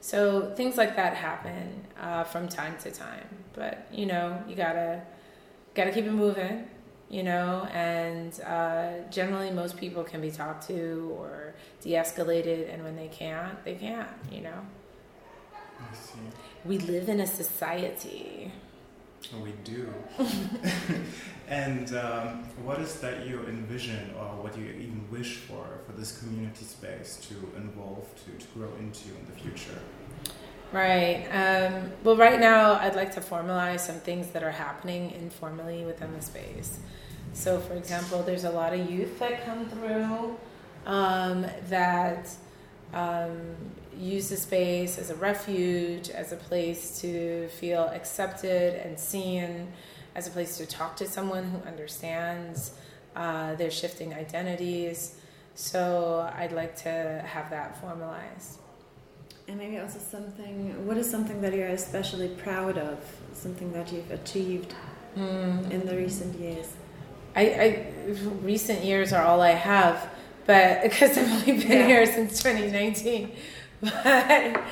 So 0.00 0.52
things 0.56 0.76
like 0.76 0.96
that 0.96 1.14
happen 1.14 1.86
uh, 2.00 2.24
from 2.24 2.48
time 2.48 2.76
to 2.78 2.90
time, 2.90 3.26
but 3.52 3.86
you 3.92 4.06
know 4.06 4.42
you 4.48 4.56
gotta 4.56 5.02
gotta 5.74 5.92
keep 5.92 6.06
it 6.06 6.12
moving, 6.12 6.66
you 7.10 7.22
know. 7.22 7.68
And 7.72 8.38
uh, 8.40 8.92
generally, 9.10 9.50
most 9.50 9.76
people 9.76 10.02
can 10.02 10.20
be 10.20 10.30
talked 10.30 10.66
to 10.68 11.14
or 11.18 11.54
de-escalated, 11.82 12.72
and 12.72 12.82
when 12.82 12.96
they 12.96 13.08
can't, 13.08 13.62
they 13.64 13.74
can't, 13.74 14.08
you 14.32 14.40
know. 14.40 14.66
We 16.64 16.78
live 16.78 17.08
in 17.08 17.20
a 17.20 17.26
society. 17.26 18.52
We 19.42 19.52
do. 19.64 19.92
and 21.48 21.94
um, 21.94 22.44
what 22.64 22.80
is 22.80 23.00
that 23.00 23.26
you 23.26 23.44
envision 23.46 24.14
or 24.18 24.42
what 24.42 24.56
you 24.58 24.64
even 24.64 25.06
wish 25.10 25.36
for 25.36 25.64
for 25.86 25.92
this 25.92 26.18
community 26.18 26.64
space 26.64 27.16
to 27.28 27.34
evolve 27.56 28.08
to, 28.24 28.44
to 28.44 28.52
grow 28.54 28.70
into 28.78 29.08
in 29.08 29.26
the 29.26 29.40
future? 29.40 29.78
Right. 30.72 31.26
Um, 31.32 31.92
well, 32.04 32.16
right 32.16 32.38
now, 32.38 32.74
I'd 32.74 32.94
like 32.94 33.12
to 33.14 33.20
formalize 33.20 33.80
some 33.80 33.96
things 33.96 34.28
that 34.30 34.42
are 34.42 34.52
happening 34.52 35.10
informally 35.12 35.84
within 35.84 36.12
the 36.14 36.22
space. 36.22 36.78
So, 37.32 37.58
for 37.60 37.74
example, 37.74 38.22
there's 38.22 38.44
a 38.44 38.50
lot 38.50 38.72
of 38.72 38.90
youth 38.90 39.18
that 39.18 39.44
come 39.44 39.68
through 39.68 40.36
um, 40.86 41.46
that 41.68 42.30
um, 42.92 43.40
use 43.96 44.28
the 44.28 44.36
space 44.36 44.98
as 44.98 45.10
a 45.10 45.14
refuge, 45.14 46.10
as 46.10 46.32
a 46.32 46.36
place 46.36 47.00
to 47.00 47.48
feel 47.48 47.84
accepted 47.84 48.74
and 48.84 48.98
seen, 48.98 49.72
as 50.14 50.26
a 50.26 50.30
place 50.30 50.56
to 50.58 50.66
talk 50.66 50.96
to 50.96 51.06
someone 51.06 51.44
who 51.44 51.58
understands 51.68 52.72
uh, 53.16 53.54
their 53.56 53.70
shifting 53.70 54.14
identities. 54.14 55.16
So, 55.54 56.30
I'd 56.36 56.52
like 56.52 56.76
to 56.82 57.22
have 57.26 57.50
that 57.50 57.80
formalized. 57.80 58.58
And 59.48 59.58
maybe 59.58 59.78
also 59.78 59.98
something, 59.98 60.86
what 60.86 60.96
is 60.96 61.10
something 61.10 61.40
that 61.40 61.52
you're 61.52 61.68
especially 61.68 62.28
proud 62.28 62.78
of? 62.78 62.98
Something 63.34 63.72
that 63.72 63.92
you've 63.92 64.10
achieved 64.10 64.74
Mm. 65.16 65.70
in 65.72 65.86
the 65.86 65.96
recent 65.96 66.38
years? 66.38 66.68
I, 67.34 67.42
I 67.42 67.86
recent 68.42 68.84
years 68.84 69.12
are 69.12 69.24
all 69.24 69.40
I 69.40 69.50
have, 69.50 70.08
but 70.46 70.82
because 70.82 71.16
I've 71.18 71.30
only 71.32 71.62
been 71.62 71.70
Yeah. 71.70 71.86
here 71.86 72.06
since 72.06 72.42
2019. 72.42 73.32
But 73.82 74.62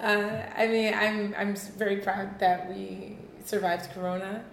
uh, 0.00 0.42
I 0.56 0.66
mean, 0.66 0.92
I'm 0.92 1.34
I'm 1.38 1.54
very 1.78 1.98
proud 1.98 2.38
that 2.40 2.68
we 2.68 3.16
survived 3.44 3.90
Corona, 3.94 4.44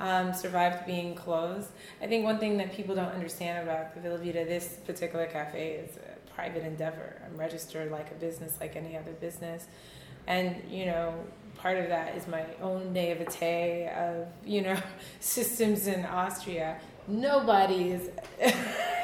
um, 0.00 0.34
survived 0.34 0.84
being 0.86 1.14
closed. 1.14 1.68
I 2.02 2.06
think 2.08 2.24
one 2.24 2.38
thing 2.38 2.56
that 2.58 2.72
people 2.72 2.94
don't 2.96 3.12
understand 3.12 3.66
about 3.66 3.94
the 3.94 4.00
Villa 4.00 4.18
Vida, 4.18 4.44
this 4.44 4.78
particular 4.84 5.26
cafe 5.26 5.72
is 5.84 5.96
a 5.96 6.30
private 6.34 6.64
endeavor. 6.64 7.22
I'm 7.24 7.36
registered 7.38 7.90
like 7.92 8.10
a 8.10 8.14
business, 8.14 8.58
like 8.60 8.74
any 8.76 8.96
other 8.96 9.12
business, 9.12 9.66
and 10.26 10.56
you 10.68 10.86
know. 10.86 11.14
Part 11.56 11.78
of 11.78 11.88
that 11.88 12.16
is 12.16 12.26
my 12.26 12.44
own 12.60 12.92
naivete 12.92 13.88
of, 13.96 14.26
you 14.44 14.60
know, 14.60 14.76
systems 15.20 15.86
in 15.86 16.04
Austria. 16.04 16.78
Nobody 17.06 17.90
is 17.90 18.10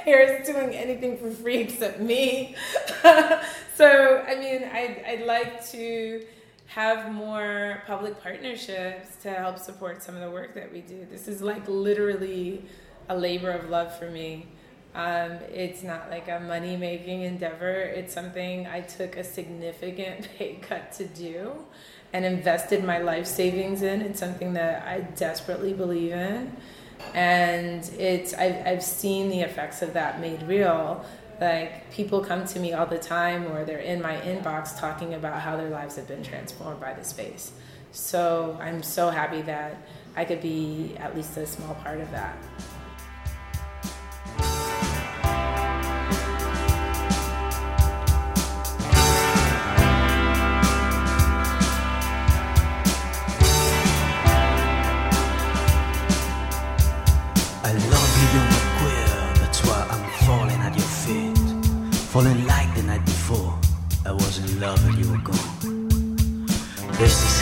here 0.04 0.20
is 0.20 0.46
doing 0.46 0.70
anything 0.74 1.18
for 1.18 1.30
free 1.30 1.58
except 1.58 2.00
me. 2.00 2.56
so, 3.74 4.24
I 4.26 4.36
mean, 4.36 4.64
I'd, 4.64 5.02
I'd 5.06 5.26
like 5.26 5.66
to 5.70 6.24
have 6.66 7.12
more 7.12 7.82
public 7.86 8.22
partnerships 8.22 9.16
to 9.22 9.30
help 9.30 9.58
support 9.58 10.02
some 10.02 10.14
of 10.14 10.20
the 10.20 10.30
work 10.30 10.54
that 10.54 10.72
we 10.72 10.80
do. 10.80 11.06
This 11.10 11.28
is 11.28 11.42
like 11.42 11.68
literally 11.68 12.64
a 13.08 13.16
labor 13.16 13.50
of 13.50 13.68
love 13.68 13.96
for 13.98 14.08
me. 14.08 14.46
Um, 14.94 15.32
it's 15.52 15.82
not 15.82 16.10
like 16.10 16.28
a 16.28 16.40
money 16.40 16.76
making 16.76 17.22
endeavor. 17.22 17.72
It's 17.72 18.12
something 18.12 18.66
I 18.66 18.80
took 18.80 19.16
a 19.16 19.24
significant 19.24 20.28
pay 20.38 20.54
cut 20.54 20.92
to 20.92 21.06
do 21.06 21.52
and 22.12 22.24
invested 22.24 22.84
my 22.84 22.98
life 22.98 23.26
savings 23.26 23.82
in. 23.82 24.00
It's 24.00 24.18
something 24.18 24.54
that 24.54 24.86
I 24.86 25.00
desperately 25.00 25.72
believe 25.72 26.12
in. 26.12 26.56
And 27.14 27.88
it's 27.98 28.34
I've, 28.34 28.66
I've 28.66 28.82
seen 28.82 29.28
the 29.28 29.40
effects 29.40 29.82
of 29.82 29.92
that 29.94 30.20
made 30.20 30.42
real. 30.44 31.04
Like 31.40 31.90
people 31.90 32.20
come 32.20 32.44
to 32.46 32.60
me 32.60 32.74
all 32.74 32.86
the 32.86 32.98
time 32.98 33.50
or 33.50 33.64
they're 33.64 33.78
in 33.78 34.02
my 34.02 34.16
inbox 34.18 34.78
talking 34.78 35.14
about 35.14 35.40
how 35.40 35.56
their 35.56 35.70
lives 35.70 35.96
have 35.96 36.06
been 36.06 36.22
transformed 36.22 36.80
by 36.80 36.92
the 36.92 37.04
space. 37.04 37.52
So 37.92 38.58
I'm 38.60 38.82
so 38.82 39.10
happy 39.10 39.42
that 39.42 39.76
I 40.16 40.24
could 40.24 40.42
be 40.42 40.94
at 40.98 41.16
least 41.16 41.36
a 41.36 41.46
small 41.46 41.74
part 41.76 42.00
of 42.00 42.10
that. 42.10 42.36
This 67.00 67.24
is 67.24 67.39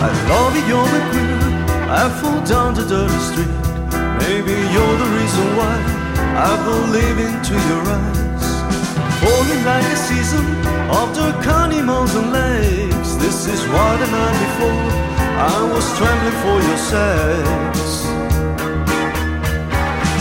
I 0.00 0.10
love 0.30 0.54
you, 0.54 0.62
you're 0.70 0.86
my 0.94 1.02
queen. 1.10 1.38
I 1.90 2.06
fall 2.20 2.40
down 2.46 2.74
the 2.74 2.86
dirty 2.86 3.18
street. 3.18 3.50
Maybe 4.22 4.54
you're 4.70 4.96
the 5.02 5.10
reason 5.18 5.46
why 5.58 5.74
I 6.38 6.54
believe 6.62 7.18
into 7.18 7.54
your 7.66 7.82
eyes. 7.82 8.46
Falling 9.18 9.64
like 9.64 9.82
a 9.90 9.96
season 9.96 10.46
of 11.00 11.16
the 11.18 11.34
carnivals 11.42 12.14
and 12.14 12.30
lakes. 12.30 13.16
This 13.18 13.46
is 13.50 13.60
why 13.74 13.96
the 13.98 14.06
night 14.06 14.38
before 14.46 14.86
I 15.50 15.58
was 15.74 15.84
trembling 15.98 16.38
for 16.46 16.58
your 16.68 16.78
sex. 16.78 18.06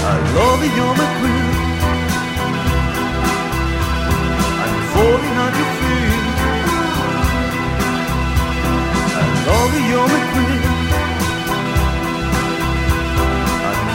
I 0.10 0.16
love 0.38 0.60
you, 0.66 0.72
you're 0.74 0.96
my 0.98 1.10
queen. 1.22 1.54
I'm 4.64 4.78
falling 4.90 5.38
on 5.46 5.52
your 5.60 5.77
You, 9.48 9.80
you're 9.90 10.08
queen. 10.34 10.62
I'm 13.72 13.88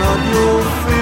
at 0.00 0.20
your 0.32 0.62
feet. 0.62 0.97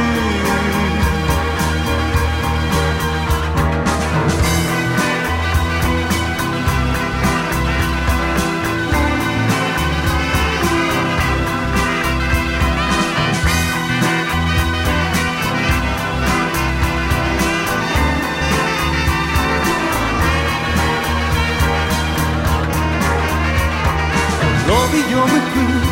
You, 24.67 25.01
you're 25.11 25.29
my 25.35 25.43
queen. 25.53 25.83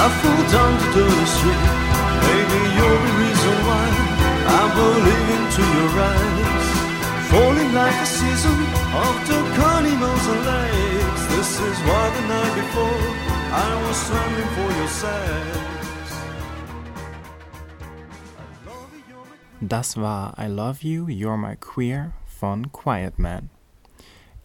I 0.00 0.04
fall 0.20 0.42
down 0.54 0.72
the 0.80 0.88
dirty 0.94 1.26
street. 1.36 1.64
Maybe 2.26 2.58
you're 2.76 3.00
the 3.06 3.12
reason 3.22 3.56
why 3.66 3.84
I'm 4.56 4.68
believe 4.78 5.28
into 5.38 5.62
your 5.76 5.92
eyes. 6.10 6.68
Falling 7.30 7.72
like 7.74 7.98
a 7.98 8.06
season 8.06 8.58
of 9.06 9.14
the 9.28 9.38
carnivals 9.58 10.26
and 10.32 10.42
lakes. 10.50 11.22
This 11.34 11.50
is 11.68 11.76
why 11.86 12.04
the 12.16 12.24
night 12.34 12.54
before 12.60 13.02
I 13.52 13.70
was 13.86 13.98
trembling 14.06 14.50
for 14.56 14.68
your 14.78 14.88
queen. 14.88 15.72
Das 19.66 19.96
war 19.96 20.34
I 20.36 20.48
Love 20.48 20.82
You, 20.82 21.06
You're 21.08 21.36
My 21.36 21.54
Queer 21.54 22.12
von 22.26 22.66
Quiet 22.66 23.18
Man. 23.18 23.50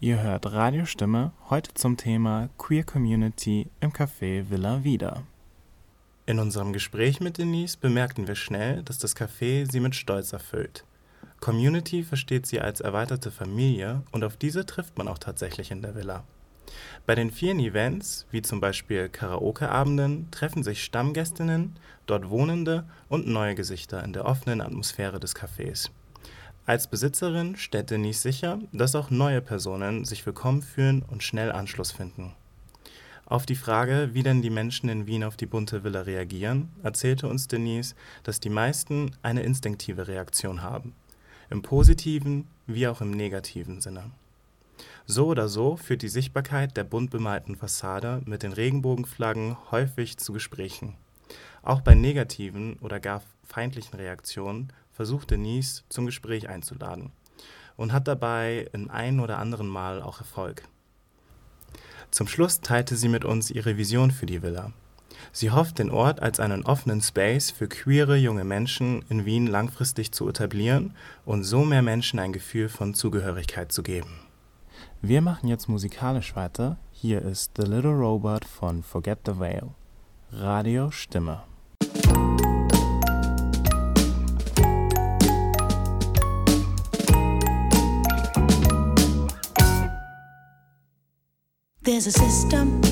Ihr 0.00 0.22
hört 0.22 0.52
Radiostimme 0.52 1.32
heute 1.50 1.74
zum 1.74 1.96
Thema 1.96 2.50
Queer 2.56 2.84
Community 2.84 3.68
im 3.80 3.92
Café 3.92 4.48
Villa 4.48 4.84
Vida. 4.84 5.24
In 6.24 6.38
unserem 6.38 6.72
Gespräch 6.72 7.18
mit 7.18 7.36
Denise 7.36 7.76
bemerkten 7.76 8.28
wir 8.28 8.36
schnell, 8.36 8.84
dass 8.84 8.98
das 8.98 9.16
Café 9.16 9.68
sie 9.68 9.80
mit 9.80 9.96
Stolz 9.96 10.32
erfüllt. 10.32 10.84
Community 11.40 12.04
versteht 12.04 12.46
sie 12.46 12.60
als 12.60 12.80
erweiterte 12.80 13.32
Familie 13.32 14.02
und 14.12 14.22
auf 14.22 14.36
diese 14.36 14.64
trifft 14.64 14.96
man 14.96 15.08
auch 15.08 15.18
tatsächlich 15.18 15.72
in 15.72 15.82
der 15.82 15.96
Villa. 15.96 16.22
Bei 17.04 17.16
den 17.16 17.32
vielen 17.32 17.58
Events, 17.58 18.24
wie 18.30 18.42
zum 18.42 18.60
Beispiel 18.60 19.08
Karaoke-Abenden, 19.08 20.30
treffen 20.30 20.62
sich 20.62 20.84
Stammgästinnen, 20.84 21.76
dort 22.06 22.30
Wohnende 22.30 22.84
und 23.08 23.26
neue 23.26 23.56
Gesichter 23.56 24.04
in 24.04 24.12
der 24.12 24.26
offenen 24.26 24.60
Atmosphäre 24.60 25.18
des 25.18 25.34
Cafés. 25.34 25.90
Als 26.68 26.86
Besitzerin 26.86 27.56
stellt 27.56 27.90
Denise 27.90 28.20
sicher, 28.20 28.58
dass 28.72 28.94
auch 28.94 29.08
neue 29.08 29.40
Personen 29.40 30.04
sich 30.04 30.26
willkommen 30.26 30.60
fühlen 30.60 31.00
und 31.00 31.22
schnell 31.22 31.50
Anschluss 31.50 31.92
finden. 31.92 32.34
Auf 33.24 33.46
die 33.46 33.56
Frage, 33.56 34.10
wie 34.12 34.22
denn 34.22 34.42
die 34.42 34.50
Menschen 34.50 34.90
in 34.90 35.06
Wien 35.06 35.24
auf 35.24 35.38
die 35.38 35.46
bunte 35.46 35.82
Villa 35.82 36.02
reagieren, 36.02 36.68
erzählte 36.82 37.26
uns 37.26 37.48
Denise, 37.48 37.94
dass 38.22 38.38
die 38.38 38.50
meisten 38.50 39.12
eine 39.22 39.44
instinktive 39.44 40.08
Reaktion 40.08 40.60
haben. 40.60 40.92
Im 41.48 41.62
positiven 41.62 42.46
wie 42.66 42.86
auch 42.86 43.00
im 43.00 43.12
negativen 43.12 43.80
Sinne. 43.80 44.10
So 45.06 45.28
oder 45.28 45.48
so 45.48 45.78
führt 45.78 46.02
die 46.02 46.08
Sichtbarkeit 46.08 46.76
der 46.76 46.84
bunt 46.84 47.10
bemalten 47.10 47.56
Fassade 47.56 48.20
mit 48.26 48.42
den 48.42 48.52
Regenbogenflaggen 48.52 49.56
häufig 49.70 50.18
zu 50.18 50.34
Gesprächen. 50.34 50.96
Auch 51.62 51.80
bei 51.80 51.94
negativen 51.94 52.76
oder 52.80 53.00
gar 53.00 53.22
feindlichen 53.42 53.98
Reaktionen 53.98 54.70
versucht 54.98 55.30
Denise 55.30 55.84
zum 55.88 56.06
Gespräch 56.06 56.48
einzuladen 56.48 57.12
und 57.76 57.92
hat 57.92 58.08
dabei 58.08 58.66
in 58.72 58.90
ein 58.90 59.20
oder 59.20 59.38
anderen 59.38 59.68
Mal 59.68 60.02
auch 60.02 60.18
Erfolg. 60.18 60.64
Zum 62.10 62.26
Schluss 62.26 62.62
teilte 62.62 62.96
sie 62.96 63.08
mit 63.08 63.24
uns 63.24 63.52
ihre 63.52 63.76
Vision 63.76 64.10
für 64.10 64.26
die 64.26 64.42
Villa. 64.42 64.72
Sie 65.30 65.52
hofft, 65.52 65.78
den 65.78 65.90
Ort 65.90 66.20
als 66.20 66.40
einen 66.40 66.64
offenen 66.64 67.00
Space 67.00 67.52
für 67.52 67.68
queere 67.68 68.16
junge 68.16 68.42
Menschen 68.42 69.04
in 69.08 69.24
Wien 69.24 69.46
langfristig 69.46 70.10
zu 70.10 70.28
etablieren 70.28 70.96
und 71.24 71.44
so 71.44 71.64
mehr 71.64 71.82
Menschen 71.82 72.18
ein 72.18 72.32
Gefühl 72.32 72.68
von 72.68 72.92
Zugehörigkeit 72.92 73.70
zu 73.70 73.84
geben. 73.84 74.18
Wir 75.00 75.22
machen 75.22 75.48
jetzt 75.48 75.68
musikalisch 75.68 76.34
weiter. 76.34 76.76
Hier 76.90 77.22
ist 77.22 77.52
The 77.56 77.70
Little 77.70 77.92
Robot 77.92 78.44
von 78.44 78.82
Forget 78.82 79.20
the 79.26 79.38
Veil. 79.38 79.68
Radio 80.32 80.90
Stimme. 80.90 81.44
There's 91.88 92.06
a 92.06 92.12
system. 92.12 92.82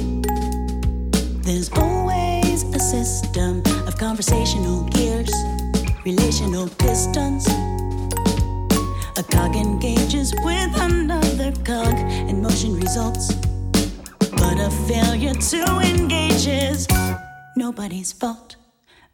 There's 1.43 1.71
always 1.75 2.63
a 2.63 2.79
system 2.79 3.63
of 3.87 3.99
conversational 3.99 4.85
gears, 4.85 5.31
relational 6.07 6.67
pistons. 6.79 7.47
A 9.19 9.23
cog 9.23 9.55
engages 9.55 10.33
with 10.43 10.81
another 10.81 11.53
cog, 11.63 11.93
and 12.29 12.43
motion 12.43 12.81
results. 12.81 13.35
But 14.33 14.57
a 14.59 14.71
failure 14.89 15.35
to 15.35 15.63
engage 15.85 16.47
is 16.47 16.89
nobody's 17.55 18.13
fault. 18.13 18.57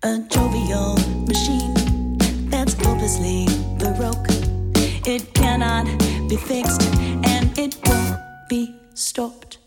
A 0.04 0.20
jovial 0.30 0.94
machine 1.26 2.18
that's 2.48 2.74
hopelessly 2.74 3.48
baroque. 3.80 4.28
It 5.04 5.34
cannot 5.34 5.86
be 6.28 6.36
fixed, 6.36 6.82
and 7.24 7.58
it 7.58 7.76
won't 7.84 8.20
be 8.48 8.76
stopped. 8.94 9.58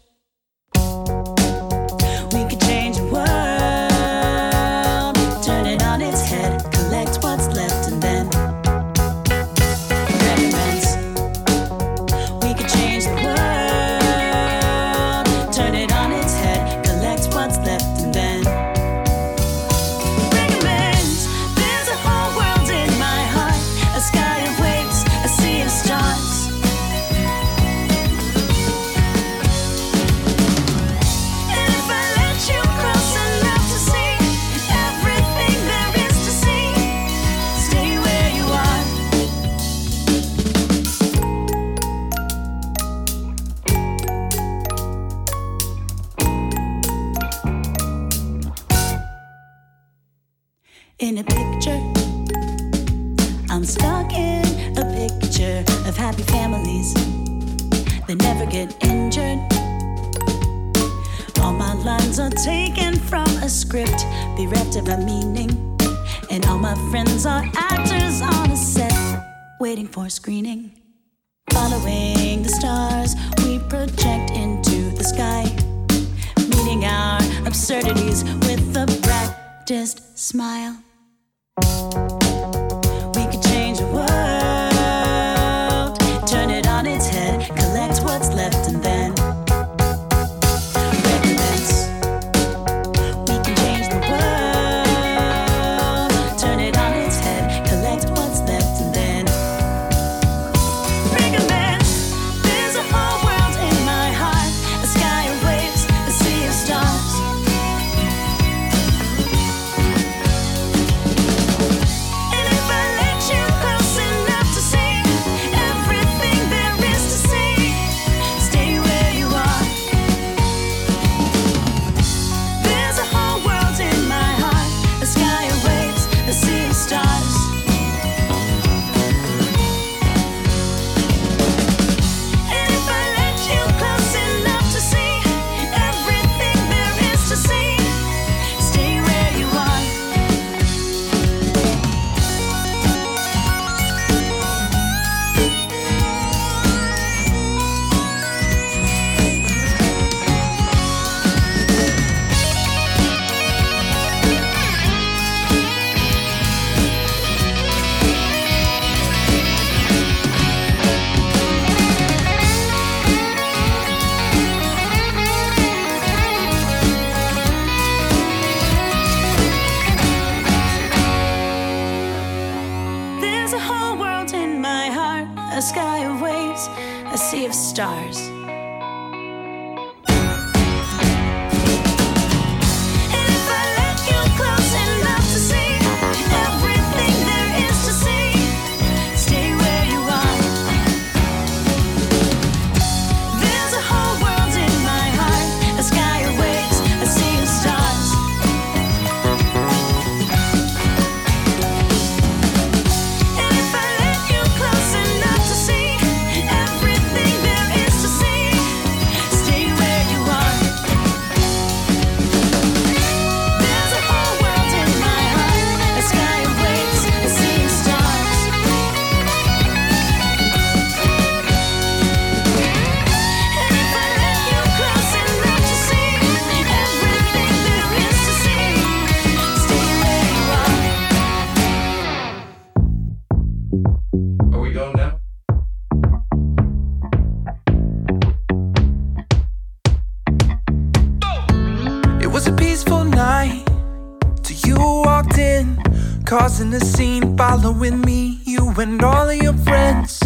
Causing 246.38 246.74
a 246.74 246.82
scene, 246.82 247.38
following 247.38 248.02
me, 248.02 248.42
you 248.44 248.70
and 248.78 249.02
all 249.02 249.30
of 249.30 249.38
your 249.42 249.58
friends. 249.68 250.22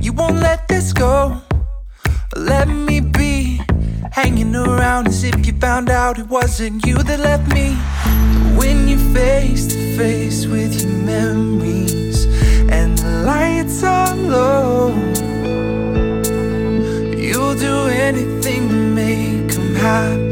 You 0.00 0.12
won't 0.12 0.40
let 0.40 0.66
this 0.66 0.92
go, 0.92 1.40
let 2.34 2.66
me 2.66 2.98
be. 2.98 3.60
Hanging 4.10 4.56
around 4.56 5.06
as 5.06 5.22
if 5.22 5.46
you 5.46 5.52
found 5.60 5.88
out 5.88 6.18
it 6.18 6.26
wasn't 6.26 6.84
you 6.84 6.96
that 7.00 7.20
left 7.20 7.46
me. 7.54 7.76
When 8.58 8.88
you're 8.88 9.06
face 9.14 9.68
to 9.68 9.96
face 9.96 10.46
with 10.46 10.82
your 10.82 10.92
memories 11.14 12.24
and 12.68 12.98
the 12.98 13.12
lights 13.32 13.84
are 13.84 14.16
low, 14.16 14.88
you'll 17.16 17.54
do 17.54 17.76
anything 18.06 18.68
to 18.68 18.78
make 19.00 19.54
'em 19.56 19.74
happy 19.76 20.25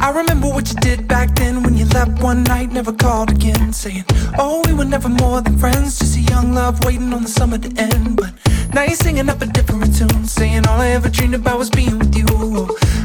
I 0.00 0.10
remember 0.10 0.48
what 0.48 0.68
you 0.68 0.76
did 0.76 1.08
back 1.08 1.34
then 1.34 1.62
when 1.62 1.76
you 1.76 1.84
left 1.86 2.22
one 2.22 2.44
night, 2.44 2.70
never 2.70 2.92
called 2.92 3.30
again, 3.30 3.72
saying, 3.72 4.04
Oh, 4.38 4.62
we 4.66 4.72
were 4.72 4.84
never 4.84 5.08
more 5.08 5.40
than 5.40 5.58
friends, 5.58 5.98
just 5.98 6.16
a 6.16 6.20
young 6.20 6.54
love 6.54 6.84
waiting 6.84 7.12
on 7.12 7.22
the 7.22 7.28
summer 7.28 7.58
to 7.58 7.68
end. 7.80 8.16
But 8.16 8.32
now 8.72 8.82
you're 8.82 8.94
singing 8.94 9.28
up 9.28 9.42
a 9.42 9.46
different 9.46 9.96
tune, 9.96 10.24
saying 10.24 10.66
all 10.68 10.80
I 10.80 10.90
ever 10.90 11.08
dreamed 11.08 11.34
about 11.34 11.58
was 11.58 11.70
being 11.70 11.98
with 11.98 12.16
you. 12.16 12.26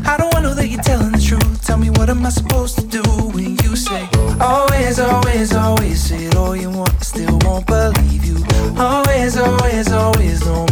I 0.06 0.18
don't 0.18 0.32
wanna 0.34 0.50
know 0.50 0.54
that 0.54 0.68
you're 0.68 0.84
telling 0.84 1.12
the 1.14 1.22
truth. 1.22 1.66
Tell 1.66 1.78
me 1.78 1.90
what 1.90 2.10
am 2.10 2.26
I 2.26 2.30
supposed 2.30 2.78
to 2.78 2.86
do 2.86 3.02
when 3.34 3.58
you 3.64 3.76
say, 3.76 4.08
Always, 4.40 5.00
always, 5.00 5.54
always 5.56 6.02
say 6.02 6.30
all 6.38 6.56
you 6.56 6.70
want, 6.70 6.94
I 6.94 7.04
still 7.04 7.40
won't 7.42 7.66
believe 7.66 8.24
you. 8.24 8.38
Always, 8.78 9.38
always, 9.38 9.92
always, 9.92 10.46
no 10.46 10.66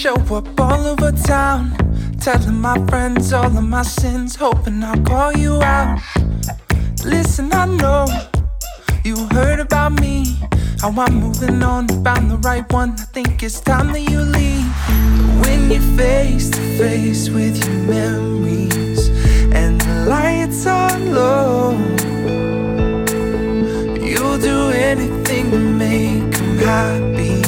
show 0.00 0.14
up 0.34 0.58
all 0.58 0.86
over 0.86 1.12
town, 1.12 1.76
telling 2.18 2.58
my 2.58 2.74
friends 2.86 3.34
all 3.34 3.54
of 3.54 3.62
my 3.62 3.82
sins, 3.82 4.34
hoping 4.34 4.82
I'll 4.82 4.98
call 5.04 5.30
you 5.36 5.60
out. 5.62 6.00
Listen, 7.04 7.52
I 7.52 7.66
know 7.66 8.06
you 9.04 9.14
heard 9.32 9.60
about 9.60 10.00
me, 10.00 10.38
how 10.80 10.88
I'm 10.88 11.16
moving 11.16 11.62
on, 11.62 11.86
found 12.02 12.30
the 12.30 12.38
right 12.38 12.64
one. 12.72 12.92
I 12.92 13.04
think 13.12 13.42
it's 13.42 13.60
time 13.60 13.92
that 13.92 14.00
you 14.00 14.20
leave. 14.20 14.72
When 15.42 15.70
you're 15.70 15.98
face 15.98 16.48
to 16.48 16.62
face 16.78 17.28
with 17.28 17.62
your 17.62 17.76
memories 17.94 19.08
and 19.52 19.78
the 19.82 20.06
lights 20.08 20.66
are 20.66 20.98
low. 20.98 21.72
You'll 24.00 24.38
do 24.38 24.70
anything 24.70 25.50
to 25.50 25.58
make 25.58 26.22
make 26.30 26.40
'em 26.40 26.58
happy 26.58 27.39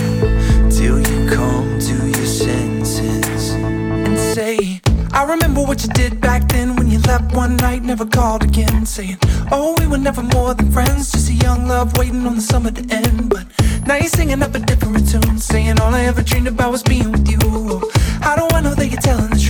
say, 4.42 4.80
I 5.12 5.22
remember 5.24 5.60
what 5.62 5.82
you 5.84 5.90
did 6.02 6.20
back 6.20 6.48
then 6.48 6.74
when 6.74 6.90
you 6.90 6.98
left 7.10 7.32
one 7.32 7.56
night, 7.56 7.82
never 7.82 8.04
called 8.04 8.42
again, 8.42 8.84
saying, 8.84 9.18
Oh, 9.52 9.76
we 9.78 9.86
were 9.86 10.02
never 10.08 10.22
more 10.34 10.52
than 10.54 10.68
friends, 10.72 11.12
just 11.12 11.30
a 11.30 11.34
young 11.34 11.68
love 11.68 11.96
waiting 11.96 12.26
on 12.26 12.34
the 12.36 12.46
summer 12.52 12.72
to 12.72 12.82
end. 12.92 13.30
But 13.30 13.44
now 13.86 13.96
you're 13.96 14.16
singing 14.18 14.42
up 14.42 14.54
a 14.54 14.58
different 14.58 15.08
tune, 15.10 15.38
saying 15.38 15.80
all 15.80 15.94
I 15.94 16.02
ever 16.10 16.22
dreamed 16.22 16.48
about 16.48 16.72
was 16.72 16.82
being 16.82 17.12
with 17.12 17.28
you. 17.30 17.38
I 18.30 18.34
don't 18.36 18.50
wanna 18.52 18.70
know 18.70 18.74
that 18.74 18.88
you're 18.90 19.06
telling 19.10 19.30
the 19.30 19.41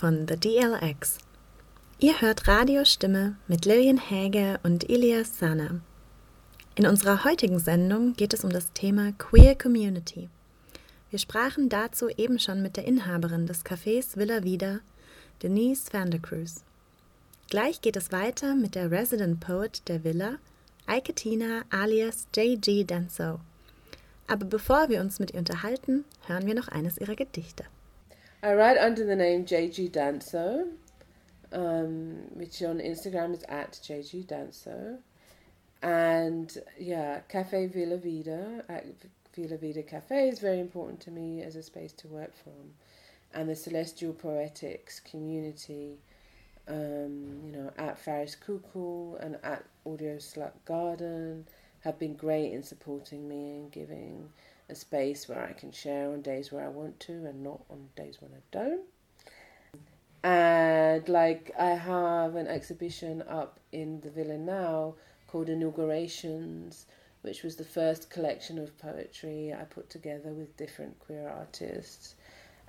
von 0.00 0.26
The 0.26 0.36
DLX. 0.36 1.18
Ihr 1.98 2.22
hört 2.22 2.48
Radiostimme 2.48 3.36
mit 3.48 3.66
Lillian 3.66 3.98
Häge 3.98 4.58
und 4.62 4.88
Ilias 4.88 5.38
Sana. 5.38 5.82
In 6.74 6.86
unserer 6.86 7.24
heutigen 7.24 7.58
Sendung 7.58 8.14
geht 8.14 8.32
es 8.32 8.42
um 8.42 8.48
das 8.48 8.72
Thema 8.72 9.12
Queer 9.18 9.54
Community. 9.56 10.30
Wir 11.10 11.18
sprachen 11.18 11.68
dazu 11.68 12.08
eben 12.08 12.38
schon 12.38 12.62
mit 12.62 12.78
der 12.78 12.86
Inhaberin 12.86 13.46
des 13.46 13.62
Cafés 13.62 14.16
Villa 14.16 14.42
Vida, 14.42 14.80
Denise 15.42 15.92
van 15.92 16.10
der 16.10 16.20
Cruz. 16.20 16.64
Gleich 17.50 17.82
geht 17.82 17.96
es 17.96 18.10
weiter 18.10 18.54
mit 18.54 18.76
der 18.76 18.90
Resident 18.90 19.40
Poet 19.40 19.86
der 19.86 20.02
Villa, 20.02 20.36
Eike 20.86 21.12
Tina 21.12 21.64
alias 21.68 22.26
JG 22.34 22.84
Danso. 22.86 23.38
Aber 24.26 24.46
bevor 24.46 24.88
wir 24.88 25.02
uns 25.02 25.18
mit 25.18 25.32
ihr 25.32 25.40
unterhalten, 25.40 26.06
hören 26.26 26.46
wir 26.46 26.54
noch 26.54 26.68
eines 26.68 26.96
ihrer 26.96 27.16
Gedichte. 27.16 27.64
I 28.42 28.54
write 28.54 28.78
under 28.78 29.04
the 29.04 29.16
name 29.16 29.44
JG 29.44 29.90
Danso, 29.90 30.70
um, 31.52 32.22
which 32.32 32.62
on 32.62 32.78
Instagram 32.78 33.34
is 33.34 33.42
at 33.50 33.72
JG 33.72 34.26
Danso. 34.26 34.98
And 35.82 36.56
yeah, 36.78 37.20
Cafe 37.28 37.66
Villa 37.66 37.98
Vida, 37.98 38.64
at 38.70 38.86
Villa 39.34 39.58
Vida 39.58 39.82
Cafe 39.82 40.28
is 40.28 40.38
very 40.38 40.58
important 40.58 41.00
to 41.00 41.10
me 41.10 41.42
as 41.42 41.54
a 41.54 41.62
space 41.62 41.92
to 41.92 42.08
work 42.08 42.34
from. 42.34 42.72
And 43.34 43.48
the 43.48 43.54
Celestial 43.54 44.14
Poetics 44.14 45.00
community, 45.00 45.98
um, 46.66 47.40
you 47.44 47.52
know, 47.52 47.70
at 47.76 47.98
Faris 47.98 48.34
Cuckoo 48.34 49.16
and 49.16 49.36
at 49.42 49.64
Audio 49.84 50.16
Slut 50.16 50.52
Garden 50.64 51.46
have 51.80 51.98
been 51.98 52.14
great 52.14 52.52
in 52.52 52.62
supporting 52.62 53.28
me 53.28 53.58
and 53.58 53.70
giving 53.70 54.30
a 54.70 54.74
space 54.74 55.28
where 55.28 55.44
I 55.44 55.52
can 55.52 55.72
share 55.72 56.10
on 56.10 56.22
days 56.22 56.52
where 56.52 56.64
I 56.64 56.68
want 56.68 57.00
to 57.00 57.12
and 57.12 57.42
not 57.42 57.60
on 57.70 57.88
days 57.96 58.18
when 58.20 58.32
I 58.32 58.42
don't. 58.50 58.82
And 60.22 61.08
like 61.08 61.50
I 61.58 61.70
have 61.70 62.36
an 62.36 62.46
exhibition 62.46 63.22
up 63.22 63.58
in 63.72 64.00
the 64.00 64.10
villa 64.10 64.36
now 64.36 64.94
called 65.26 65.48
Inaugurations, 65.48 66.86
which 67.22 67.42
was 67.42 67.56
the 67.56 67.64
first 67.64 68.10
collection 68.10 68.58
of 68.58 68.76
poetry 68.78 69.52
I 69.52 69.64
put 69.64 69.88
together 69.88 70.30
with 70.30 70.56
different 70.56 70.98
queer 70.98 71.28
artists. 71.28 72.14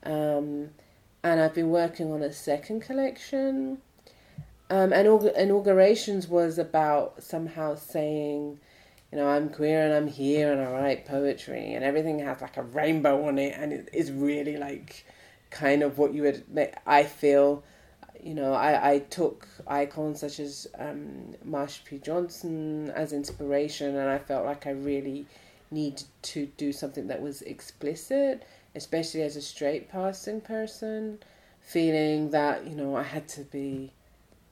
Um, 0.03 0.69
and 1.23 1.39
I've 1.39 1.53
been 1.53 1.69
working 1.69 2.11
on 2.11 2.21
a 2.21 2.33
second 2.33 2.81
collection. 2.81 3.79
Um, 4.69 4.93
and 4.93 5.05
inaugurations 5.35 6.27
was 6.27 6.57
about 6.57 7.21
somehow 7.21 7.75
saying, 7.75 8.59
you 9.11 9.17
know, 9.17 9.27
I'm 9.27 9.49
queer 9.49 9.83
and 9.83 9.93
I'm 9.93 10.07
here 10.07 10.51
and 10.51 10.61
I 10.61 10.71
write 10.71 11.05
poetry 11.05 11.73
and 11.73 11.83
everything 11.83 12.19
has 12.19 12.41
like 12.41 12.57
a 12.57 12.63
rainbow 12.63 13.27
on 13.27 13.37
it 13.37 13.55
and 13.57 13.73
it 13.73 13.89
is 13.91 14.11
really 14.11 14.57
like 14.57 15.05
kind 15.49 15.83
of 15.83 15.97
what 15.97 16.13
you 16.13 16.21
would 16.23 16.49
make. 16.49 16.73
I 16.85 17.03
feel, 17.03 17.63
you 18.23 18.33
know, 18.33 18.53
I, 18.53 18.93
I 18.93 18.99
took 18.99 19.47
icons 19.67 20.21
such 20.21 20.39
as 20.39 20.67
um, 20.79 21.35
Marsha 21.45 21.83
P. 21.83 21.97
Johnson 21.97 22.89
as 22.91 23.11
inspiration 23.11 23.97
and 23.97 24.09
I 24.09 24.17
felt 24.17 24.45
like 24.45 24.65
I 24.65 24.71
really 24.71 25.25
needed 25.71 26.05
to 26.21 26.45
do 26.57 26.71
something 26.71 27.07
that 27.07 27.21
was 27.21 27.41
explicit, 27.41 28.43
especially 28.75 29.23
as 29.23 29.35
a 29.35 29.41
straight 29.41 29.89
passing 29.89 30.39
person, 30.39 31.19
feeling 31.59 32.29
that, 32.31 32.65
you 32.65 32.75
know, 32.75 32.95
I 32.95 33.03
had 33.03 33.27
to 33.29 33.41
be 33.41 33.91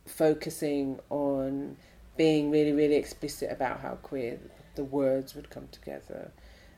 focusing 0.05 0.99
on 1.09 1.77
being 2.19 2.51
really, 2.51 2.73
really 2.73 2.95
explicit 2.95 3.49
about 3.49 3.79
how 3.79 3.95
queer 3.95 4.37
the 4.75 4.83
words 4.83 5.35
would 5.35 5.49
come 5.49 5.69
together. 5.71 6.33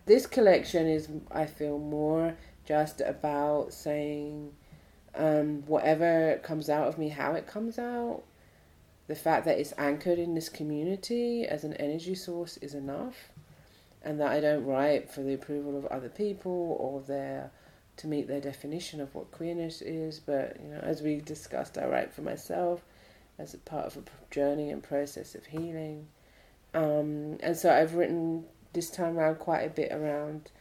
This 0.06 0.28
collection 0.28 0.86
is, 0.86 1.10
I 1.32 1.48
feel, 1.48 1.80
more 1.80 2.36
just 2.64 3.02
about 3.02 3.74
saying 3.74 4.52
um, 5.16 5.64
whatever 5.66 6.40
comes 6.44 6.70
out 6.70 6.88
of 6.88 7.00
me, 7.00 7.10
how 7.10 7.34
it 7.34 7.48
comes 7.48 7.80
out. 7.80 8.22
The 9.08 9.16
fact 9.16 9.46
that 9.46 9.58
it's 9.58 9.74
anchored 9.80 10.20
in 10.20 10.36
this 10.36 10.48
community 10.48 11.48
as 11.48 11.64
an 11.64 11.74
energy 11.74 12.14
source 12.14 12.58
is 12.58 12.76
enough, 12.76 13.32
and 14.04 14.20
that 14.20 14.32
I 14.32 14.42
don't 14.42 14.64
write 14.64 15.10
for 15.10 15.24
the 15.24 15.34
approval 15.34 15.76
of 15.76 15.88
other 15.88 16.10
people 16.10 16.78
or 16.80 17.02
their 17.02 17.50
to 17.98 18.08
meet 18.08 18.28
their 18.28 18.42
definition 18.42 19.02
of 19.02 19.16
what 19.16 19.32
queerness 19.32 19.82
is. 19.82 20.20
But 20.20 20.58
you 20.62 20.70
know, 20.70 20.82
as 20.84 21.02
we 21.02 21.16
discussed, 21.16 21.80
I 21.80 21.88
write 21.88 22.14
for 22.14 22.22
myself 22.22 22.84
as 23.42 23.54
a 23.54 23.58
part 23.58 23.86
of 23.86 23.98
a 23.98 24.04
journey 24.34 24.70
and 24.70 24.82
process 24.84 25.36
of 25.36 25.46
healing. 25.46 26.08
Um, 26.74 27.38
and 27.42 27.58
so 27.58 27.74
I've 27.74 27.96
written 27.96 28.46
this 28.74 28.90
time 28.90 29.18
around 29.18 29.40
quite 29.40 29.62
a 29.62 29.70
bit 29.70 29.92
around 29.92 30.52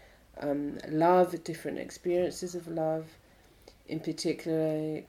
um, 0.40 0.78
love, 0.88 1.44
different 1.44 1.78
experiences 1.78 2.54
of 2.54 2.66
love, 2.66 3.06
in 3.88 4.00
particular 4.00 5.02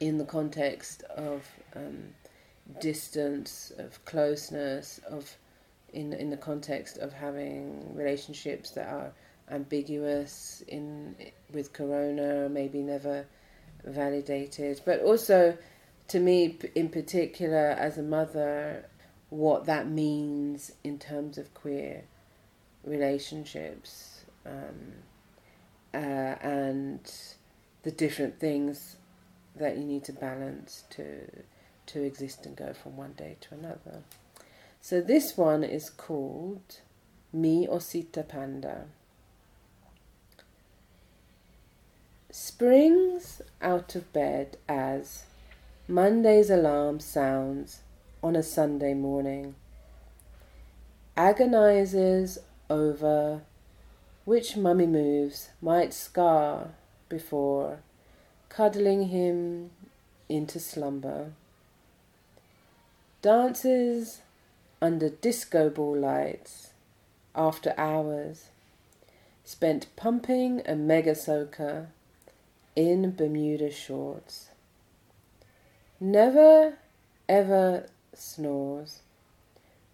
in 0.00 0.18
the 0.18 0.24
context 0.24 1.02
of 1.04 1.46
um, 1.76 2.04
distance, 2.80 3.72
of 3.78 4.04
closeness, 4.04 5.00
of 5.08 5.36
in 5.92 6.12
in 6.12 6.30
the 6.30 6.36
context 6.36 6.98
of 6.98 7.12
having 7.12 7.94
relationships 7.94 8.72
that 8.72 8.88
are 8.88 9.12
ambiguous 9.50 10.62
in 10.68 11.14
with 11.52 11.72
corona, 11.72 12.48
maybe 12.48 12.82
never 12.82 13.24
validated, 13.84 14.80
but 14.84 15.00
also 15.00 15.56
to 16.08 16.20
me 16.20 16.58
in 16.74 16.88
particular 16.88 17.70
as 17.70 17.98
a 17.98 18.02
mother 18.02 18.86
what 19.30 19.66
that 19.66 19.88
means 19.88 20.72
in 20.84 20.98
terms 20.98 21.38
of 21.38 21.52
queer 21.54 22.04
relationships 22.84 24.24
um, 24.46 24.92
uh, 25.92 25.96
and 25.96 27.12
the 27.82 27.90
different 27.90 28.38
things 28.38 28.96
that 29.56 29.76
you 29.76 29.84
need 29.84 30.04
to 30.04 30.12
balance 30.12 30.84
to 30.90 31.28
to 31.86 32.02
exist 32.02 32.46
and 32.46 32.56
go 32.56 32.72
from 32.72 32.96
one 32.96 33.12
day 33.12 33.36
to 33.42 33.54
another. 33.54 34.02
So 34.80 35.00
this 35.00 35.36
one 35.36 35.62
is 35.62 35.90
called 35.90 36.80
Mi 37.32 37.66
Osita 37.66 38.26
Panda. 38.26 38.86
Springs 42.30 43.42
out 43.60 43.94
of 43.94 44.12
bed 44.12 44.56
as 44.68 45.24
Monday's 45.86 46.48
alarm 46.48 46.98
sounds 46.98 47.80
on 48.22 48.36
a 48.36 48.42
Sunday 48.42 48.94
morning. 48.94 49.54
Agonizes 51.14 52.38
over 52.70 53.42
which 54.24 54.56
mummy 54.56 54.86
moves 54.86 55.50
might 55.60 55.92
scar 55.92 56.68
before 57.10 57.80
cuddling 58.48 59.08
him 59.08 59.72
into 60.26 60.58
slumber. 60.58 61.32
Dances 63.20 64.22
under 64.80 65.10
disco 65.10 65.68
ball 65.68 65.98
lights 65.98 66.70
after 67.34 67.74
hours, 67.76 68.46
spent 69.44 69.88
pumping 69.96 70.62
a 70.64 70.76
mega 70.76 71.14
soaker 71.14 71.88
in 72.74 73.14
Bermuda 73.14 73.70
shorts. 73.70 74.48
Never 76.06 76.74
ever 77.30 77.86
snores 78.12 79.00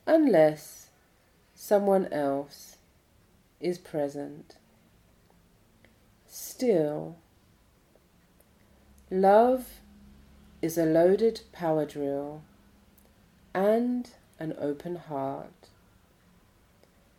unless 0.08 0.88
someone 1.54 2.12
else 2.12 2.78
is 3.60 3.78
present. 3.78 4.56
Still, 6.26 7.14
love 9.08 9.82
is 10.60 10.76
a 10.76 10.84
loaded 10.84 11.42
power 11.52 11.86
drill 11.86 12.42
and 13.54 14.10
an 14.40 14.56
open 14.58 14.96
heart. 14.96 15.68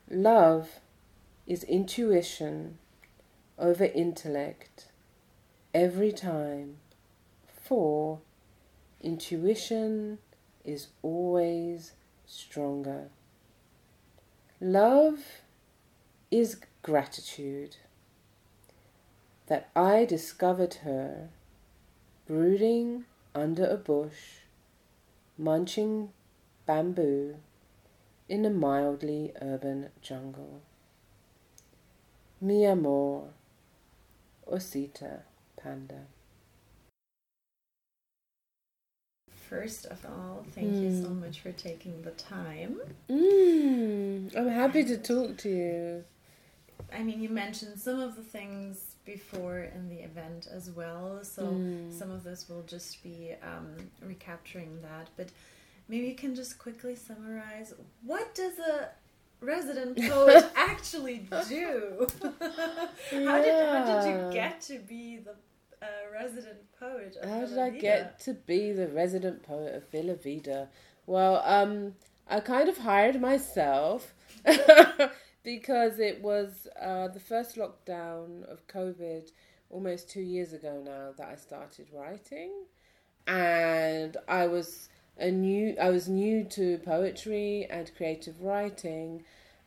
Love 0.10 0.82
is 1.48 1.64
intuition 1.64 2.78
over 3.58 3.86
intellect 3.86 4.88
every 5.74 6.12
time, 6.12 6.80
for 7.48 8.20
intuition 9.04 10.20
is 10.64 10.88
always 11.02 11.94
stronger. 12.26 13.10
Love 14.60 15.20
is 16.30 16.62
gratitude 16.84 17.78
that 19.48 19.70
I 19.76 20.06
discovered 20.06 20.76
her 20.86 21.30
brooding 22.26 23.06
under 23.36 23.68
a 23.68 23.76
bush, 23.76 24.46
munching 25.38 26.10
bamboo 26.66 27.36
in 28.30 28.46
a 28.46 28.50
mildly 28.50 29.34
urban 29.42 29.90
jungle. 30.02 30.62
Mi 32.40 32.66
amor, 32.66 33.30
Osita 34.50 35.24
Panda. 35.58 36.06
First 39.52 39.86
of 39.88 40.00
all, 40.06 40.46
thank 40.56 40.78
you 40.78 41.04
so 41.04 41.10
much 41.10 41.42
for 41.42 41.52
taking 41.52 42.02
the 42.04 42.12
time. 42.12 42.80
Mm, 43.10 44.34
I'm 44.34 44.48
happy 44.48 44.86
to 44.86 44.98
talk 44.98 45.36
to 45.40 45.50
you. 45.50 46.04
I 46.98 47.04
mean, 47.04 47.22
you 47.22 47.28
mentioned 47.28 47.78
some 47.78 48.00
of 48.00 48.16
the 48.16 48.22
things 48.24 48.96
before 49.04 49.60
in 49.76 49.90
the 49.90 49.98
event 49.98 50.48
as 50.50 50.72
well, 50.72 51.20
so 51.26 51.42
Mm. 51.44 51.92
some 51.92 52.12
of 52.12 52.24
this 52.24 52.48
will 52.48 52.64
just 52.64 53.04
be 53.04 53.34
um, 53.44 53.76
recapturing 54.02 54.82
that. 54.84 55.10
But 55.18 55.28
maybe 55.90 56.08
you 56.08 56.16
can 56.16 56.34
just 56.34 56.58
quickly 56.58 56.96
summarize 56.96 57.74
what 58.04 58.34
does 58.34 58.58
a 58.58 58.92
resident 59.42 59.98
poet 60.10 60.46
actually 60.56 61.28
do? 61.50 62.08
how 63.28 63.42
did 63.42 63.56
how 63.74 63.82
did 63.92 64.02
you 64.10 64.32
get 64.32 64.62
to 64.62 64.80
be 64.80 65.18
the 65.18 65.36
uh, 65.82 65.86
resident 66.14 66.60
poet? 66.80 67.18
Of 67.22 67.30
How 67.30 67.46
did 67.46 67.58
I 67.58 67.70
Vida? 67.70 67.82
get 67.82 68.20
to 68.22 68.34
be 68.34 68.72
the 68.72 68.88
resident 68.88 69.44
poet 69.44 69.76
of 69.76 69.90
Villa 69.90 70.16
Vida? 70.16 70.70
Well, 71.06 71.42
um, 71.46 71.96
I 72.30 72.40
kind 72.40 72.70
of 72.70 72.78
hired 72.78 73.20
myself 73.20 74.14
because 75.44 76.00
it 76.00 76.22
was 76.22 76.68
uh, 76.80 77.08
the 77.10 77.20
first 77.20 77.56
lockdown 77.56 78.44
of 78.44 78.68
COVID 78.68 79.32
almost 79.70 80.10
two 80.10 80.22
years 80.22 80.54
ago 80.54 80.82
now 80.84 81.12
that 81.18 81.28
I 81.28 81.36
started 81.36 81.88
writing, 81.94 82.52
and 83.28 84.18
I 84.28 84.48
was 84.48 84.90
a 85.18 85.32
new 85.32 85.76
I 85.80 85.90
was 85.90 86.08
new 86.08 86.44
to 86.46 86.78
poetry 86.80 87.68
and 87.70 87.92
creative 87.96 88.42
writing, 88.42 89.24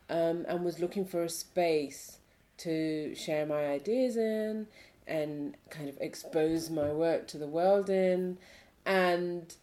um, 0.09 0.45
and 0.47 0.63
was 0.63 0.79
looking 0.79 1.05
for 1.05 1.23
a 1.23 1.29
space 1.29 2.19
to 2.57 3.13
share 3.15 3.45
my 3.45 3.65
ideas 3.65 4.15
in 4.15 4.67
and 5.07 5.55
kind 5.69 5.89
of 5.89 5.97
expose 5.99 6.69
my 6.69 6.91
work 6.91 7.27
to 7.29 7.37
the 7.37 7.47
world 7.47 7.89
in. 7.89 8.37
And 8.85 9.53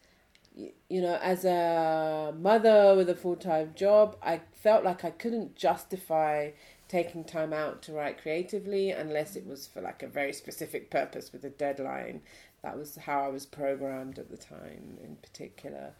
you 0.55 1.01
know 1.01 1.17
as 1.23 1.45
a 1.45 2.31
mother 2.37 2.93
with 2.95 3.09
a 3.09 3.15
full-time 3.15 3.71
job 3.75 4.15
i 4.21 4.39
felt 4.53 4.83
like 4.83 5.03
i 5.03 5.09
couldn't 5.09 5.55
justify 5.55 6.51
taking 6.93 7.23
time 7.23 7.53
out 7.53 7.81
to 7.81 7.91
write 7.91 8.21
creatively 8.21 8.91
unless 8.91 9.35
it 9.35 9.47
was 9.47 9.65
for 9.65 9.81
like 9.81 10.03
a 10.03 10.07
very 10.07 10.31
specific 10.31 10.91
purpose 10.91 11.33
with 11.33 11.43
a 11.43 11.49
deadline. 11.49 12.21
That 12.61 12.77
was 12.77 12.95
how 12.95 13.21
i 13.23 13.29
was 13.29 13.47
programmed 13.47 14.19
at 14.19 14.29
the 14.29 14.37
time 14.37 14.99
in 15.03 15.15
particular. 15.15 15.93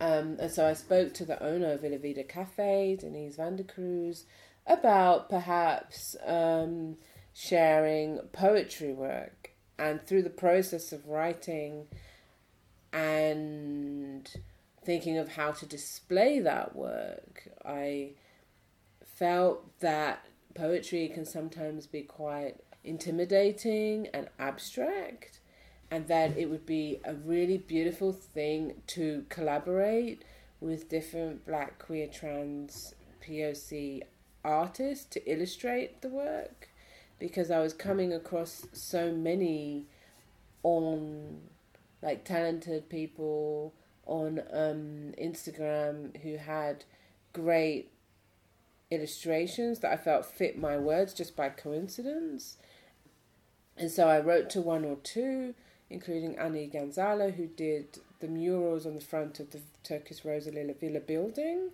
Um, 0.00 0.36
and 0.40 0.50
so 0.50 0.66
I 0.66 0.72
spoke 0.72 1.14
to 1.14 1.24
the 1.24 1.40
owner 1.40 1.74
of 1.74 1.82
Villa 1.82 1.98
Vida 1.98 2.24
Cafe, 2.24 2.96
Denise 2.98 3.36
Van 3.36 3.54
de 3.54 3.62
Cruz, 3.62 4.24
about 4.66 5.30
perhaps 5.30 6.16
um, 6.26 6.96
sharing 7.32 8.18
poetry 8.32 8.92
work. 8.92 9.50
And 9.78 10.00
through 10.02 10.22
the 10.22 10.30
process 10.30 10.92
of 10.92 11.08
writing 11.08 11.86
and 12.92 14.28
thinking 14.84 15.18
of 15.18 15.28
how 15.28 15.52
to 15.52 15.66
display 15.66 16.38
that 16.40 16.76
work, 16.76 17.48
I 17.64 18.10
felt 19.04 19.78
that 19.80 20.26
poetry 20.54 21.08
can 21.08 21.24
sometimes 21.24 21.86
be 21.86 22.02
quite 22.02 22.56
intimidating 22.84 24.08
and 24.08 24.28
abstract 24.38 25.40
and 25.90 26.08
that 26.08 26.36
it 26.36 26.50
would 26.50 26.66
be 26.66 27.00
a 27.04 27.14
really 27.14 27.58
beautiful 27.58 28.12
thing 28.12 28.74
to 28.88 29.24
collaborate 29.28 30.24
with 30.60 30.88
different 30.88 31.46
black 31.46 31.78
queer 31.78 32.06
trans 32.06 32.94
poc 33.22 34.02
artists 34.44 35.04
to 35.04 35.30
illustrate 35.30 36.00
the 36.00 36.08
work 36.08 36.71
because 37.22 37.50
i 37.50 37.60
was 37.60 37.72
coming 37.72 38.12
across 38.12 38.66
so 38.72 39.12
many 39.12 39.86
on 40.62 41.40
like 42.02 42.24
talented 42.24 42.88
people 42.88 43.72
on 44.06 44.40
um, 44.52 45.14
instagram 45.20 46.16
who 46.22 46.36
had 46.36 46.84
great 47.32 47.90
illustrations 48.90 49.78
that 49.78 49.92
i 49.92 49.96
felt 49.96 50.26
fit 50.26 50.58
my 50.58 50.76
words 50.76 51.14
just 51.14 51.36
by 51.36 51.48
coincidence. 51.48 52.56
And 53.76 53.90
so 53.90 54.08
I 54.08 54.20
wrote 54.20 54.50
to 54.50 54.60
one 54.60 54.84
or 54.84 54.96
two, 54.96 55.54
including 55.90 56.36
Annie 56.38 56.66
Gonzalo, 56.66 57.30
who 57.30 57.46
did 57.46 57.98
the 58.20 58.28
murals 58.28 58.86
on 58.86 58.94
the 58.94 59.00
front 59.00 59.40
of 59.40 59.50
the 59.50 59.60
Türkis 59.84 60.24
Rosa 60.24 60.50
Lila 60.50 60.74
Villa 60.74 61.00
building, 61.00 61.70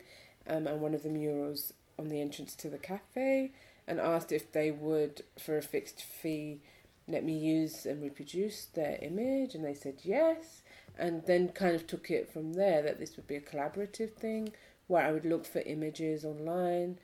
um, 0.47 0.67
and 0.67 0.81
one 0.81 0.95
of 0.95 1.03
the 1.03 1.09
murals 1.09 1.73
on 1.99 2.09
the 2.09 2.21
entrance 2.21 2.55
to 2.57 2.71
the 2.71 2.79
cafe, 2.79 3.51
and 3.89 3.99
asked 3.99 4.31
if 4.31 4.53
they 4.53 4.71
would, 4.71 5.23
for 5.39 5.57
a 5.57 5.63
fixed 5.63 6.03
fee, 6.03 6.61
let 7.09 7.25
me 7.25 7.37
use 7.37 7.87
and 7.87 8.03
reproduce 8.03 8.67
their 8.67 8.99
image, 9.01 9.55
and 9.55 9.65
they 9.65 9.75
said 9.75 9.95
yes, 10.05 10.63
and 10.99 11.25
then 11.27 11.49
kind 11.49 11.75
of 11.75 11.87
took 11.87 12.11
it 12.11 12.31
from 12.31 12.53
there 12.53 12.83
that 12.83 13.01
this 13.01 13.17
would 13.17 13.27
be 13.27 13.37
a 13.37 13.41
collaborative 13.41 14.13
thing 14.13 14.53
where 14.89 15.05
I 15.05 15.13
would 15.13 15.25
look 15.25 15.47
for 15.47 15.61
images 15.61 16.25
online 16.25 16.99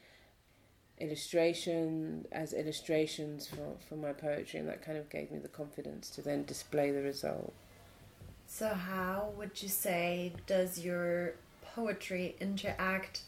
illustration 1.01 2.26
as 2.30 2.53
illustrations 2.53 3.49
for, 3.49 3.76
for 3.89 3.97
my 3.97 4.12
poetry 4.12 4.61
and 4.61 4.68
that 4.68 4.85
kind 4.85 4.97
of 4.97 5.11
gave 5.11 5.30
me 5.30 5.39
the 5.39 5.49
confidence 5.49 6.09
to 6.11 6.22
then 6.22 6.45
display 6.45 6.91
the 6.91 7.03
result. 7.03 7.53
So, 8.47 8.68
how 8.68 9.32
would 9.37 9.61
you 9.61 9.68
say 9.68 10.32
does 10.47 10.78
your 10.78 11.35
poetry 11.74 12.37
interact 12.41 13.22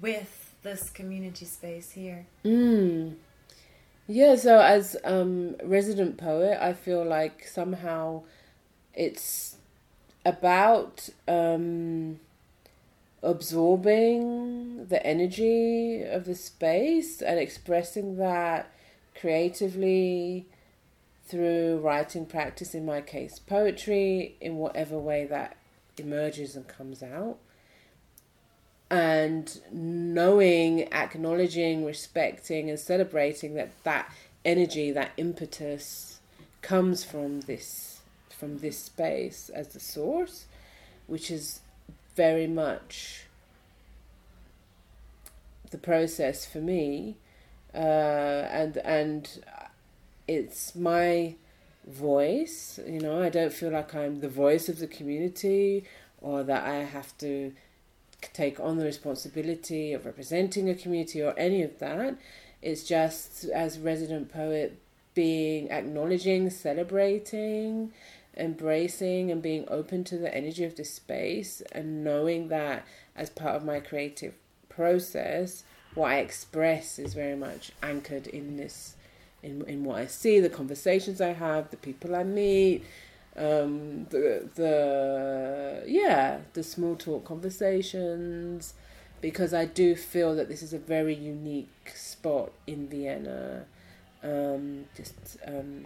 with 0.00 0.47
this 0.62 0.90
community 0.90 1.44
space 1.44 1.92
here? 1.92 2.26
Mm. 2.44 3.14
Yeah, 4.06 4.36
so 4.36 4.60
as 4.60 4.96
um, 5.04 5.56
resident 5.62 6.16
poet, 6.16 6.58
I 6.60 6.72
feel 6.72 7.04
like 7.04 7.46
somehow 7.46 8.22
it's 8.94 9.56
about 10.24 11.08
um, 11.26 12.20
absorbing 13.22 14.86
the 14.86 15.04
energy 15.06 16.02
of 16.02 16.24
the 16.24 16.34
space 16.34 17.20
and 17.20 17.38
expressing 17.38 18.16
that 18.16 18.70
creatively 19.14 20.46
through 21.26 21.78
writing 21.78 22.24
practice, 22.24 22.74
in 22.74 22.86
my 22.86 23.02
case, 23.02 23.38
poetry, 23.38 24.36
in 24.40 24.56
whatever 24.56 24.98
way 24.98 25.26
that 25.26 25.56
emerges 25.98 26.56
and 26.56 26.66
comes 26.66 27.02
out. 27.02 27.36
And 28.90 29.60
knowing, 29.70 30.90
acknowledging, 30.92 31.84
respecting, 31.84 32.70
and 32.70 32.80
celebrating 32.80 33.54
that 33.54 33.70
that 33.84 34.10
energy, 34.44 34.90
that 34.92 35.10
impetus, 35.18 36.20
comes 36.62 37.04
from 37.04 37.40
this 37.42 38.00
from 38.30 38.58
this 38.58 38.78
space 38.78 39.50
as 39.50 39.68
the 39.68 39.80
source, 39.80 40.46
which 41.06 41.30
is 41.30 41.60
very 42.14 42.46
much 42.46 43.24
the 45.70 45.78
process 45.78 46.46
for 46.46 46.58
me, 46.58 47.16
uh, 47.74 47.78
and 47.78 48.76
and 48.78 49.44
it's 50.26 50.74
my 50.74 51.34
voice. 51.86 52.78
You 52.86 53.00
know, 53.00 53.22
I 53.22 53.28
don't 53.28 53.52
feel 53.52 53.70
like 53.70 53.94
I'm 53.94 54.20
the 54.20 54.28
voice 54.28 54.68
of 54.68 54.78
the 54.78 54.86
community 54.86 55.84
or 56.20 56.42
that 56.42 56.64
I 56.64 56.84
have 56.84 57.16
to 57.18 57.52
take 58.20 58.58
on 58.60 58.78
the 58.78 58.84
responsibility 58.84 59.92
of 59.92 60.06
representing 60.06 60.68
a 60.68 60.74
community 60.74 61.22
or 61.22 61.34
any 61.38 61.62
of 61.62 61.78
that. 61.78 62.16
It's 62.62 62.84
just 62.84 63.44
as 63.44 63.78
resident 63.78 64.32
poet 64.32 64.78
being 65.14 65.70
acknowledging, 65.70 66.50
celebrating, 66.50 67.92
embracing 68.36 69.30
and 69.30 69.42
being 69.42 69.64
open 69.68 70.04
to 70.04 70.16
the 70.16 70.32
energy 70.34 70.64
of 70.64 70.76
this 70.76 70.94
space 70.94 71.60
and 71.72 72.04
knowing 72.04 72.48
that 72.48 72.86
as 73.16 73.30
part 73.30 73.56
of 73.56 73.64
my 73.64 73.80
creative 73.80 74.34
process 74.68 75.64
what 75.94 76.12
I 76.12 76.18
express 76.18 76.98
is 76.98 77.14
very 77.14 77.34
much 77.34 77.72
anchored 77.82 78.26
in 78.28 78.56
this 78.56 78.94
in 79.42 79.62
in 79.66 79.84
what 79.84 79.98
I 79.98 80.06
see, 80.06 80.40
the 80.40 80.48
conversations 80.48 81.20
I 81.20 81.32
have, 81.32 81.70
the 81.70 81.76
people 81.76 82.14
I 82.14 82.24
meet, 82.24 82.84
um, 83.38 84.06
the 84.10 84.48
the 84.54 85.84
yeah, 85.86 86.38
the 86.54 86.62
small 86.62 86.96
talk 86.96 87.24
conversations, 87.24 88.74
because 89.20 89.54
I 89.54 89.64
do 89.64 89.94
feel 89.94 90.34
that 90.34 90.48
this 90.48 90.62
is 90.62 90.72
a 90.72 90.78
very 90.78 91.14
unique 91.14 91.92
spot 91.94 92.52
in 92.66 92.88
Vienna. 92.88 93.64
Um, 94.22 94.86
just 94.96 95.38
um, 95.46 95.84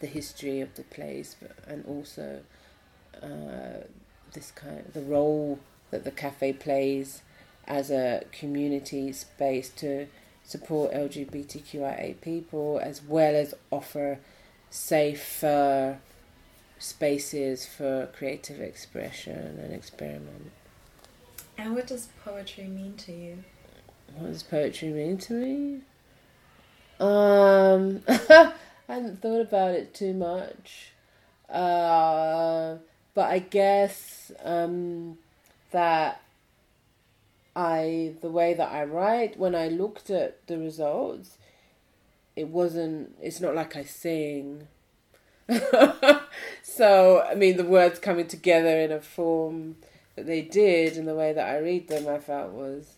the 0.00 0.08
history 0.08 0.60
of 0.60 0.74
the 0.74 0.82
place, 0.82 1.36
but, 1.40 1.52
and 1.68 1.84
also 1.86 2.40
uh, 3.22 3.84
this 4.32 4.50
kind 4.50 4.80
of 4.80 4.92
the 4.92 5.02
role 5.02 5.60
that 5.90 6.02
the 6.04 6.10
cafe 6.10 6.52
plays 6.52 7.22
as 7.66 7.90
a 7.90 8.24
community 8.32 9.12
space 9.12 9.70
to 9.70 10.06
support 10.42 10.92
LGBTQIA 10.92 12.20
people, 12.20 12.80
as 12.82 13.02
well 13.02 13.36
as 13.36 13.54
offer 13.70 14.18
safer 14.70 15.98
spaces 16.80 17.66
for 17.66 18.08
creative 18.16 18.60
expression 18.60 19.60
and 19.62 19.72
experiment. 19.72 20.50
And 21.56 21.74
what 21.74 21.86
does 21.86 22.08
poetry 22.24 22.64
mean 22.64 22.94
to 22.96 23.12
you? 23.12 23.44
What 24.16 24.32
does 24.32 24.42
poetry 24.42 24.88
mean 24.88 25.18
to 25.18 25.32
me? 25.34 25.80
Um, 26.98 28.02
I 28.08 28.54
hadn't 28.88 29.20
thought 29.20 29.42
about 29.42 29.74
it 29.74 29.94
too 29.94 30.14
much. 30.14 30.92
Uh, 31.48 32.76
but 33.14 33.30
I 33.30 33.40
guess 33.40 34.32
um, 34.42 35.18
that 35.72 36.22
I, 37.54 38.14
the 38.22 38.30
way 38.30 38.54
that 38.54 38.72
I 38.72 38.84
write, 38.84 39.38
when 39.38 39.54
I 39.54 39.68
looked 39.68 40.08
at 40.08 40.46
the 40.46 40.58
results, 40.58 41.36
it 42.36 42.48
wasn't, 42.48 43.16
it's 43.20 43.40
not 43.40 43.54
like 43.54 43.76
I 43.76 43.84
sing. 43.84 44.66
so, 46.62 47.22
I 47.22 47.34
mean, 47.34 47.56
the 47.56 47.64
words 47.64 47.98
coming 47.98 48.26
together 48.26 48.78
in 48.80 48.92
a 48.92 49.00
form 49.00 49.76
that 50.16 50.26
they 50.26 50.42
did 50.42 50.96
and 50.96 51.08
the 51.08 51.14
way 51.14 51.32
that 51.32 51.48
I 51.48 51.58
read 51.58 51.88
them, 51.88 52.08
I 52.08 52.18
felt 52.18 52.52
was 52.52 52.96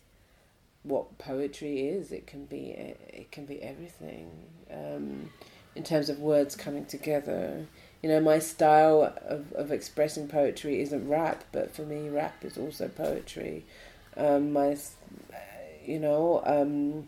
what 0.83 1.17
poetry 1.17 1.87
is. 1.87 2.11
It 2.11 2.27
can 2.27 2.45
be, 2.45 2.71
it 2.71 3.31
can 3.31 3.45
be 3.45 3.61
everything. 3.61 4.29
Um, 4.71 5.31
in 5.75 5.83
terms 5.83 6.09
of 6.09 6.19
words 6.19 6.55
coming 6.55 6.85
together, 6.85 7.65
you 8.01 8.09
know, 8.09 8.19
my 8.19 8.39
style 8.39 9.15
of, 9.25 9.51
of 9.53 9.71
expressing 9.71 10.27
poetry 10.27 10.81
isn't 10.81 11.07
rap, 11.07 11.45
but 11.51 11.73
for 11.73 11.83
me, 11.83 12.09
rap 12.09 12.43
is 12.43 12.57
also 12.57 12.87
poetry. 12.89 13.65
Um, 14.15 14.53
my, 14.53 14.77
you 15.85 15.99
know, 15.99 16.41
um, 16.45 17.07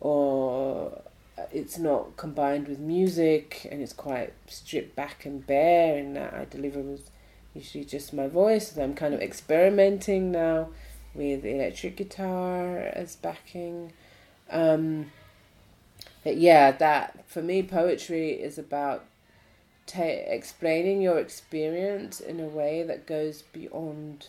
or 0.00 1.02
it's 1.50 1.78
not 1.78 2.16
combined 2.16 2.68
with 2.68 2.78
music 2.78 3.66
and 3.70 3.82
it's 3.82 3.92
quite 3.92 4.32
stripped 4.46 4.94
back 4.94 5.24
and 5.24 5.46
bare 5.46 5.98
in 5.98 6.14
that 6.14 6.34
I 6.34 6.44
deliver 6.44 6.80
with 6.80 7.10
usually 7.54 7.84
just 7.84 8.12
my 8.12 8.28
voice. 8.28 8.76
I'm 8.76 8.94
kind 8.94 9.14
of 9.14 9.20
experimenting 9.20 10.32
now 10.32 10.68
with 11.14 11.44
electric 11.44 11.96
guitar 11.96 12.78
as 12.78 13.16
backing. 13.16 13.92
Um, 14.50 15.12
but 16.24 16.36
yeah, 16.36 16.72
that 16.72 17.28
for 17.28 17.42
me, 17.42 17.62
poetry 17.62 18.30
is 18.30 18.58
about 18.58 19.04
ta- 19.86 20.02
explaining 20.02 21.02
your 21.02 21.18
experience 21.18 22.20
in 22.20 22.40
a 22.40 22.46
way 22.46 22.82
that 22.82 23.06
goes 23.06 23.42
beyond 23.52 24.28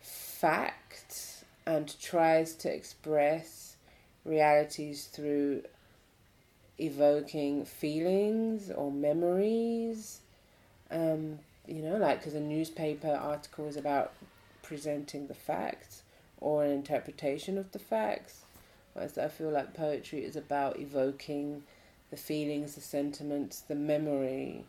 facts 0.00 1.44
and 1.66 1.98
tries 2.00 2.54
to 2.54 2.72
express 2.72 3.76
realities 4.24 5.06
through 5.06 5.62
evoking 6.78 7.64
feelings 7.64 8.70
or 8.70 8.90
memories. 8.90 10.20
Um, 10.90 11.38
you 11.66 11.82
know, 11.82 11.96
like 11.96 12.18
because 12.18 12.34
a 12.34 12.40
newspaper 12.40 13.12
article 13.12 13.68
is 13.68 13.76
about 13.76 14.12
presenting 14.62 15.26
the 15.26 15.34
facts 15.34 16.02
or 16.40 16.64
an 16.64 16.70
interpretation 16.70 17.56
of 17.58 17.72
the 17.72 17.78
facts. 17.78 18.42
Whereas 18.92 19.18
I 19.18 19.28
feel 19.28 19.50
like 19.50 19.74
poetry 19.74 20.24
is 20.24 20.36
about 20.36 20.78
evoking 20.78 21.62
the 22.10 22.16
feelings, 22.16 22.74
the 22.74 22.80
sentiments, 22.80 23.60
the 23.60 23.74
memory 23.74 24.64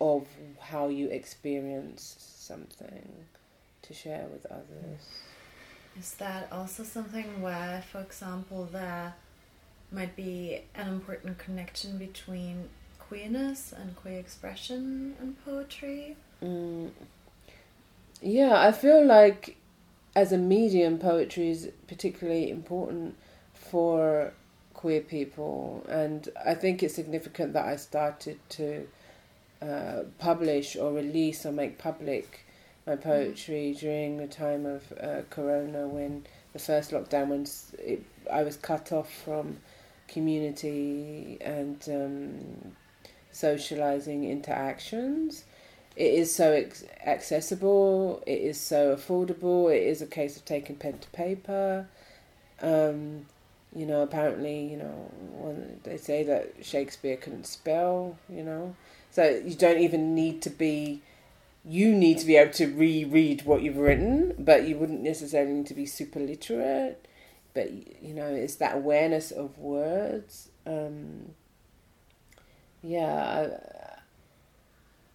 of 0.00 0.28
how 0.60 0.88
you 0.88 1.08
experienced 1.08 2.46
something 2.46 3.24
to 3.82 3.94
share 3.94 4.26
with 4.32 4.46
others. 4.46 5.00
Is 5.98 6.14
that 6.14 6.52
also 6.52 6.84
something 6.84 7.42
where, 7.42 7.82
for 7.90 8.00
example, 8.00 8.68
there 8.70 9.14
might 9.90 10.14
be 10.16 10.60
an 10.74 10.88
important 10.88 11.38
connection 11.38 11.98
between 11.98 12.68
queerness 12.98 13.72
and 13.72 13.96
queer 13.96 14.18
expression 14.18 15.14
and 15.20 15.42
poetry? 15.44 16.16
Mm. 16.42 16.90
Yeah, 18.20 18.60
I 18.60 18.72
feel 18.72 19.04
like 19.04 19.56
as 20.14 20.32
a 20.32 20.38
medium, 20.38 20.98
poetry 20.98 21.50
is 21.50 21.70
particularly 21.86 22.50
important 22.50 23.16
for 23.54 24.32
queer 24.74 25.00
people, 25.00 25.84
and 25.88 26.28
I 26.44 26.54
think 26.54 26.82
it's 26.82 26.94
significant 26.94 27.52
that 27.52 27.66
I 27.66 27.76
started 27.76 28.38
to 28.50 28.86
uh, 29.62 30.02
publish 30.18 30.76
or 30.76 30.92
release 30.92 31.44
or 31.46 31.52
make 31.52 31.78
public 31.78 32.44
my 32.86 32.96
poetry 32.96 33.74
mm. 33.74 33.78
during 33.78 34.16
the 34.16 34.26
time 34.26 34.64
of 34.66 34.92
uh, 35.00 35.22
Corona 35.30 35.86
when 35.86 36.24
the 36.52 36.58
first 36.58 36.90
lockdown 36.90 37.28
when 37.28 37.46
it, 37.78 38.02
I 38.32 38.42
was 38.42 38.56
cut 38.56 38.92
off 38.92 39.12
from 39.12 39.58
community 40.08 41.38
and 41.40 41.82
um, 41.88 42.72
socializing 43.30 44.28
interactions. 44.28 45.44
It 45.96 46.14
is 46.14 46.34
so 46.34 46.52
ex- 46.52 46.84
accessible. 47.04 48.22
It 48.26 48.40
is 48.40 48.60
so 48.60 48.94
affordable. 48.94 49.74
It 49.74 49.82
is 49.82 50.00
a 50.00 50.06
case 50.06 50.36
of 50.36 50.44
taking 50.44 50.76
pen 50.76 50.98
to 50.98 51.08
paper. 51.10 51.88
Um, 52.60 53.26
you 53.74 53.84
know, 53.84 54.02
apparently, 54.02 54.64
you 54.64 54.76
know, 54.76 55.56
they 55.82 55.96
say 55.96 56.22
that 56.22 56.54
Shakespeare 56.62 57.16
couldn't 57.16 57.46
spell. 57.46 58.16
You 58.28 58.44
know, 58.44 58.76
so 59.10 59.28
you 59.28 59.54
don't 59.54 59.80
even 59.80 60.14
need 60.14 60.40
to 60.42 60.50
be. 60.50 61.02
You 61.64 61.92
need 61.92 62.18
to 62.18 62.26
be 62.26 62.36
able 62.36 62.52
to 62.52 62.66
reread 62.66 63.42
what 63.44 63.62
you've 63.62 63.76
written, 63.76 64.34
but 64.38 64.66
you 64.66 64.76
wouldn't 64.78 65.02
necessarily 65.02 65.52
need 65.52 65.66
to 65.66 65.74
be 65.74 65.84
super 65.84 66.20
literate. 66.20 67.07
But 67.58 67.72
you 68.00 68.14
know, 68.14 68.28
it's 68.28 68.54
that 68.56 68.76
awareness 68.76 69.32
of 69.32 69.58
words. 69.58 70.48
Um, 70.64 71.32
yeah, 72.84 73.48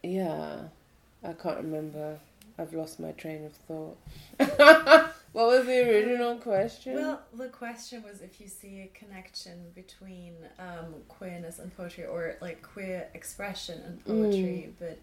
I, 0.04 0.06
yeah, 0.06 0.56
I 1.24 1.32
can't 1.32 1.56
remember. 1.56 2.20
I've 2.60 2.74
lost 2.74 3.00
my 3.00 3.12
train 3.14 3.46
of 3.46 3.54
thought. 3.54 3.98
what 5.32 5.48
was 5.48 5.66
the 5.66 5.90
original 5.90 6.36
question? 6.36 6.96
Well, 6.96 7.22
the 7.34 7.48
question 7.48 8.04
was 8.04 8.20
if 8.20 8.42
you 8.42 8.50
see 8.50 8.82
a 8.82 8.92
connection 8.94 9.68
between 9.74 10.34
um, 10.60 10.96
queerness 11.08 11.60
and 11.60 11.74
poetry, 11.78 12.04
or 12.04 12.36
like 12.42 12.62
queer 12.62 13.08
expression 13.14 13.82
and 13.86 14.04
poetry. 14.04 14.68
Mm. 14.68 14.74
But 14.80 15.00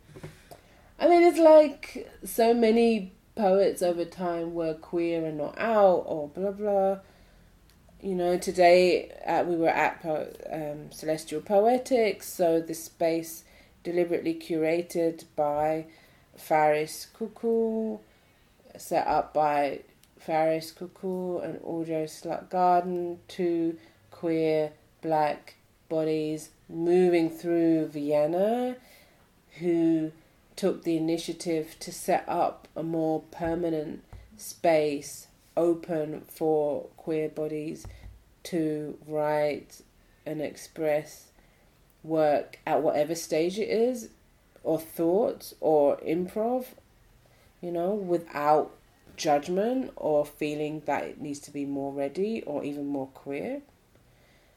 I 0.99 1.09
mean, 1.09 1.23
it's 1.23 1.39
like 1.39 2.07
so 2.23 2.53
many 2.53 3.15
poets 3.35 3.81
over 3.81 4.05
time 4.05 4.53
were 4.53 4.75
queer 4.75 5.25
and 5.25 5.39
not 5.39 5.59
out, 5.59 6.05
or 6.05 6.29
blah 6.29 6.51
blah 6.51 6.99
you 8.03 8.15
know, 8.15 8.39
today 8.39 9.11
uh, 9.27 9.45
we 9.47 9.57
were 9.57 9.69
at 9.69 10.03
po- 10.03 10.33
um, 10.51 10.91
Celestial 10.91 11.41
Poetics, 11.41 12.29
so 12.29 12.61
the 12.61 12.75
space 12.75 13.45
deliberately 13.85 14.35
curated 14.35 15.25
by 15.37 15.87
Faris 16.37 17.07
Cuckoo, 17.13 17.99
set 18.77 19.07
up 19.07 19.35
by 19.35 19.81
Faris 20.19 20.73
Cuckoo 20.73 21.39
and 21.39 21.61
Audio 21.65 22.05
Slut 22.05 22.49
Garden, 22.49 23.19
two 23.29 23.79
queer 24.11 24.73
black 25.03 25.57
bodies 25.89 26.51
moving 26.69 27.29
through 27.29 27.87
Vienna 27.89 28.77
who 29.59 30.13
took 30.57 30.85
the 30.85 30.97
initiative 30.97 31.77
to 31.81 31.93
set 31.93 32.25
up 32.29 32.69
a 32.77 32.83
more 32.83 33.23
permanent 33.31 34.05
space 34.37 35.27
open 35.57 36.23
for 36.29 36.87
queer 36.97 37.29
bodies 37.29 37.87
to 38.45 38.99
write 39.07 39.83
and 40.25 40.41
express 40.41 41.29
work 42.03 42.59
at 42.67 42.83
whatever 42.83 43.15
stage 43.15 43.59
it 43.59 43.69
is, 43.69 44.09
or 44.63 44.79
thought, 44.79 45.53
or 45.61 45.97
improv, 45.99 46.67
you 47.61 47.71
know, 47.71 47.91
without 47.91 48.75
judgment 49.17 49.93
or 49.97 50.25
feeling 50.25 50.83
that 50.87 51.05
it 51.05 51.21
needs 51.21 51.41
to 51.41 51.51
be 51.51 51.67
more 51.67 51.93
ready 51.93 52.43
or 52.43 52.65
even 52.65 52.87
more 52.87 53.09
queer. 53.09 53.61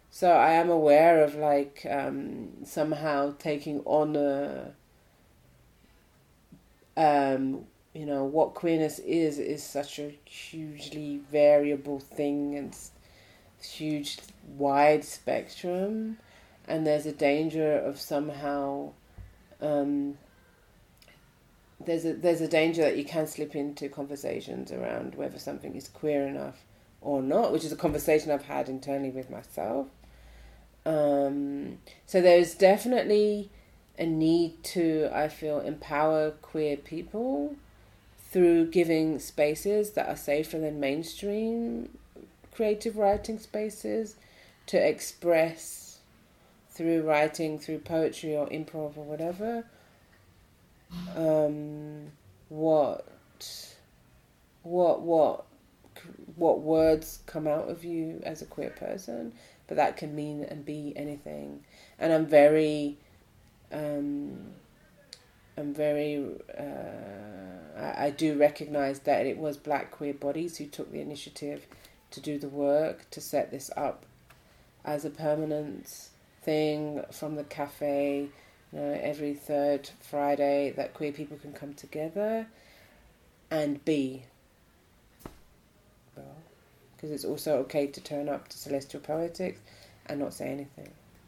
So 0.10 0.32
I 0.32 0.52
am 0.52 0.70
aware 0.70 1.24
of 1.24 1.36
like 1.36 1.86
um, 1.90 2.50
somehow 2.64 3.34
taking 3.40 3.82
on 3.82 4.16
a 4.16 4.74
um, 6.96 7.66
you 7.94 8.06
know 8.06 8.24
what 8.24 8.54
queerness 8.54 9.00
is 9.00 9.40
is 9.40 9.64
such 9.64 10.00
a 10.00 10.14
hugely 10.26 11.22
variable 11.32 12.00
thing 12.00 12.56
and 12.56 12.76
huge 13.62 14.18
wide 14.58 15.04
spectrum 15.04 16.18
and 16.68 16.86
there's 16.86 17.06
a 17.06 17.12
danger 17.12 17.78
of 17.78 18.00
somehow 18.00 18.92
um, 19.62 20.18
there's 21.86 22.06
a 22.06 22.14
there's 22.14 22.42
a 22.42 22.48
danger 22.48 22.82
that 22.82 22.98
you 22.98 23.06
can 23.06 23.28
slip 23.28 23.56
into 23.56 23.90
conversations 23.90 24.72
around 24.72 25.16
whether 25.16 25.40
something 25.40 25.76
is 25.76 25.88
queer 25.88 26.28
enough 26.28 26.64
or 27.02 27.22
not, 27.22 27.52
which 27.52 27.66
is 27.66 27.72
a 27.72 27.76
conversation 27.76 28.32
I've 28.32 28.46
had 28.46 28.70
internally 28.70 29.10
with 29.10 29.30
myself. 29.30 29.88
Um, 30.86 31.80
so 32.06 32.22
there's 32.22 32.56
definitely 32.56 33.50
a 33.98 34.06
need 34.06 34.64
to 34.64 35.10
I 35.14 35.28
feel 35.28 35.60
empower 35.60 36.32
queer 36.32 36.78
people 36.78 37.56
through 38.34 38.66
giving 38.72 39.20
spaces 39.20 39.92
that 39.92 40.10
are 40.10 40.18
safer 40.18 40.58
than 40.58 40.80
mainstream 40.80 41.98
creative 42.54 42.98
writing 42.98 43.40
spaces 43.40 44.16
to 44.66 44.78
express 44.78 46.00
through 46.72 47.04
writing, 47.04 47.60
through 47.60 47.80
poetry 47.80 48.36
or 48.36 48.48
improv 48.48 48.98
or 48.98 49.04
whatever, 49.04 49.66
um, 51.16 52.12
what 52.50 53.06
what 54.64 55.02
what 55.02 55.46
what 56.36 56.62
words 56.62 57.20
come 57.28 57.48
out 57.48 57.70
of 57.70 57.84
you 57.84 58.20
as 58.26 58.42
a 58.42 58.46
queer 58.46 58.72
person, 58.72 59.32
but 59.68 59.78
that 59.78 59.98
can 59.98 60.16
mean 60.16 60.44
and 60.44 60.66
be 60.66 60.94
anything. 60.96 61.64
And 62.00 62.12
I'm 62.12 62.26
very, 62.26 62.98
um, 63.72 64.54
I'm 65.58 65.74
very, 65.74 66.24
uh, 66.58 67.80
I, 67.80 68.06
I 68.06 68.10
do 68.10 68.38
recognize 68.38 69.00
that 69.02 69.26
it 69.26 69.38
was 69.38 69.58
black 69.58 69.92
queer 69.92 70.14
bodies 70.14 70.58
who 70.58 70.66
took 70.66 70.92
the 70.92 71.02
initiative 71.02 71.68
to 72.12 72.22
do 72.22 72.38
the 72.38 72.50
work 72.50 73.10
to 73.12 73.22
set 73.22 73.52
this 73.52 73.70
up 73.76 74.06
as 74.86 75.06
a 75.06 75.10
permanent 75.10 76.10
thing 76.42 77.04
from 77.12 77.36
the 77.36 77.44
cafe. 77.44 78.30
You 78.72 78.80
know, 78.80 79.00
every 79.02 79.34
third 79.34 79.90
Friday 80.00 80.74
that 80.76 80.94
queer 80.94 81.12
people 81.12 81.38
can 81.38 81.54
come 81.54 81.74
together 81.74 82.48
and 83.52 83.84
be 83.86 84.26
because 87.04 87.12
it's 87.12 87.26
also 87.26 87.58
okay 87.58 87.86
to 87.86 88.00
turn 88.00 88.30
up 88.30 88.48
to 88.48 88.58
Celestial 88.58 89.02
Poetics 89.02 89.60
and 90.06 90.22
not 90.22 90.34
say 90.34 90.48
anything. 90.48 90.90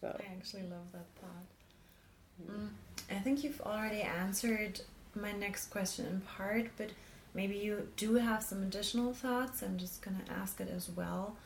so. 0.00 0.08
I 0.08 0.32
actually 0.34 0.62
love 0.62 0.90
that 0.92 1.04
thought. 1.20 2.50
Mm. 2.50 2.68
I 3.10 3.14
think 3.14 3.44
you've 3.44 3.60
already 3.60 4.02
answered 4.02 4.80
my 5.14 5.32
next 5.32 5.66
question 5.70 6.06
in 6.06 6.20
part, 6.20 6.70
but 6.76 6.90
maybe 7.34 7.56
you 7.56 7.88
do 7.96 8.14
have 8.14 8.42
some 8.42 8.62
additional 8.62 9.12
thoughts. 9.12 9.62
I'm 9.62 9.78
just 9.78 10.02
going 10.02 10.18
to 10.24 10.32
ask 10.32 10.60
it 10.60 10.68
as 10.74 10.90
well. 10.90 11.36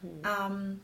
Hmm. 0.00 0.26
Um, 0.26 0.80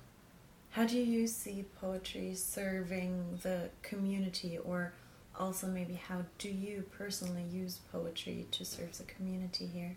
how 0.70 0.84
do 0.84 0.98
you 0.98 1.26
see 1.26 1.64
poetry 1.80 2.34
serving 2.34 3.40
the 3.42 3.70
community, 3.82 4.58
or 4.62 4.92
also 5.38 5.66
maybe 5.66 5.94
how 5.94 6.22
do 6.38 6.50
you 6.50 6.84
personally 6.98 7.44
use 7.50 7.80
poetry 7.90 8.46
to 8.50 8.64
serve 8.64 8.98
the 8.98 9.04
community 9.04 9.66
here? 9.66 9.96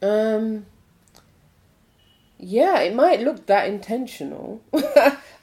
Um, 0.00 0.66
yeah, 2.44 2.80
it 2.80 2.92
might 2.92 3.20
look 3.20 3.46
that 3.46 3.68
intentional. 3.68 4.60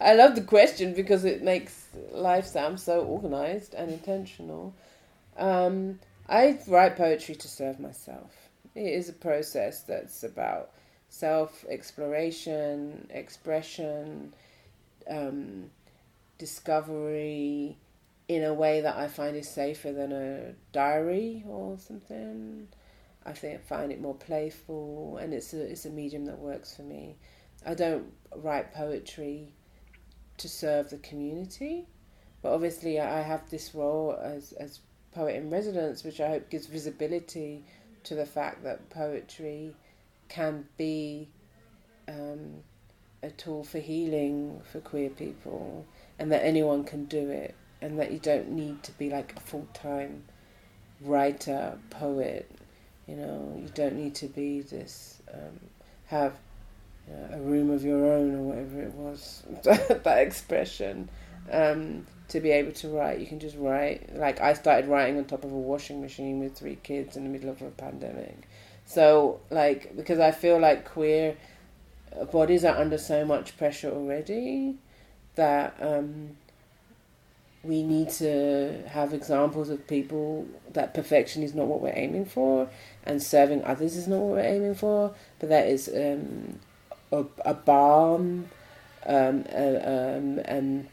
I 0.01 0.15
love 0.15 0.35
the 0.35 0.41
question 0.41 0.93
because 0.93 1.23
it 1.23 1.41
makes 1.41 1.87
life 2.11 2.45
sound 2.45 2.81
so 2.81 2.99
organized 2.99 3.73
and 3.73 3.89
intentional. 3.89 4.73
Um, 5.37 5.99
I 6.27 6.59
write 6.67 6.97
poetry 6.97 7.35
to 7.35 7.47
serve 7.47 7.79
myself. 7.79 8.49
It 8.75 8.81
is 8.81 9.07
a 9.07 9.13
process 9.13 9.81
that's 9.81 10.23
about 10.25 10.71
self 11.07 11.63
exploration, 11.69 13.07
expression, 13.11 14.33
um, 15.09 15.71
discovery 16.37 17.77
in 18.27 18.43
a 18.43 18.53
way 18.53 18.81
that 18.81 18.97
I 18.97 19.07
find 19.07 19.37
is 19.37 19.47
safer 19.47 19.93
than 19.93 20.11
a 20.11 20.53
diary 20.73 21.45
or 21.47 21.77
something. 21.77 22.67
I 23.25 23.33
think 23.33 23.61
find 23.61 23.91
it 23.91 24.01
more 24.01 24.15
playful, 24.15 25.17
and 25.17 25.33
it's 25.33 25.53
a 25.53 25.61
it's 25.61 25.85
a 25.85 25.89
medium 25.89 26.25
that 26.25 26.39
works 26.39 26.75
for 26.75 26.83
me. 26.83 27.15
I 27.65 27.73
don't 27.73 28.13
write 28.35 28.73
poetry 28.73 29.53
to 30.37 30.47
serve 30.47 30.89
the 30.89 30.97
community, 30.97 31.85
but 32.41 32.53
obviously 32.53 32.99
I 32.99 33.21
have 33.21 33.49
this 33.49 33.75
role 33.75 34.17
as 34.21 34.53
as 34.53 34.79
poet 35.11 35.35
in 35.35 35.49
residence, 35.49 36.03
which 36.03 36.21
I 36.21 36.29
hope 36.29 36.49
gives 36.49 36.67
visibility 36.67 37.65
to 38.03 38.15
the 38.15 38.25
fact 38.25 38.63
that 38.63 38.89
poetry 38.89 39.75
can 40.29 40.67
be 40.77 41.27
um, 42.07 42.63
a 43.21 43.29
tool 43.31 43.63
for 43.63 43.79
healing 43.79 44.61
for 44.71 44.79
queer 44.79 45.09
people, 45.09 45.85
and 46.17 46.31
that 46.31 46.45
anyone 46.45 46.83
can 46.85 47.05
do 47.05 47.29
it, 47.29 47.55
and 47.81 47.99
that 47.99 48.11
you 48.11 48.19
don't 48.19 48.49
need 48.49 48.81
to 48.83 48.91
be 48.93 49.09
like 49.09 49.35
a 49.35 49.39
full 49.41 49.67
time 49.73 50.23
writer, 51.01 51.77
poet, 51.89 52.49
you 53.09 53.15
know, 53.15 53.57
you 53.57 53.69
don't 53.73 53.95
need 53.95 54.15
to 54.15 54.27
be 54.27 54.61
this, 54.61 55.21
um, 55.33 55.59
have 56.07 56.33
you 57.07 57.15
know, 57.15 57.29
a 57.33 57.39
room 57.39 57.71
of 57.71 57.83
your 57.83 58.05
own 58.05 58.35
or 58.35 58.41
whatever 58.43 58.81
it 58.81 58.93
was, 58.93 59.43
that 59.63 60.19
expression, 60.19 61.09
um, 61.51 62.05
to 62.27 62.39
be 62.39 62.51
able 62.51 62.71
to 62.73 62.89
write. 62.89 63.19
You 63.19 63.25
can 63.25 63.39
just 63.39 63.57
write. 63.57 64.15
Like, 64.15 64.39
I 64.39 64.53
started 64.53 64.87
writing 64.87 65.17
on 65.17 65.25
top 65.25 65.43
of 65.43 65.51
a 65.51 65.57
washing 65.57 66.01
machine 66.01 66.39
with 66.39 66.55
three 66.55 66.77
kids 66.83 67.17
in 67.17 67.23
the 67.23 67.29
middle 67.29 67.49
of 67.49 67.61
a 67.61 67.71
pandemic. 67.71 68.47
So, 68.85 69.39
like, 69.49 69.95
because 69.95 70.19
I 70.19 70.31
feel 70.31 70.59
like 70.59 70.85
queer 70.85 71.35
bodies 72.31 72.63
are 72.63 72.77
under 72.77 72.97
so 72.97 73.25
much 73.25 73.57
pressure 73.57 73.89
already 73.89 74.75
that 75.35 75.75
um, 75.79 76.37
we 77.63 77.83
need 77.83 78.09
to 78.09 78.83
have 78.87 79.13
examples 79.13 79.69
of 79.69 79.85
people 79.87 80.47
that 80.73 80.93
perfection 80.93 81.43
is 81.43 81.53
not 81.53 81.67
what 81.67 81.81
we're 81.81 81.93
aiming 81.95 82.25
for 82.25 82.69
and 83.09 83.21
serving 83.23 83.63
others 83.63 83.95
is 83.97 84.07
not 84.07 84.19
what 84.19 84.37
we're 84.37 84.39
aiming 84.41 84.75
for, 84.75 85.13
but 85.39 85.49
that 85.49 85.67
is 85.67 85.89
um, 85.89 86.59
a, 87.11 87.25
a 87.43 87.53
balm 87.55 88.47
um, 89.05 89.45
a, 89.51 90.17
um, 90.17 90.39
and 90.45 90.87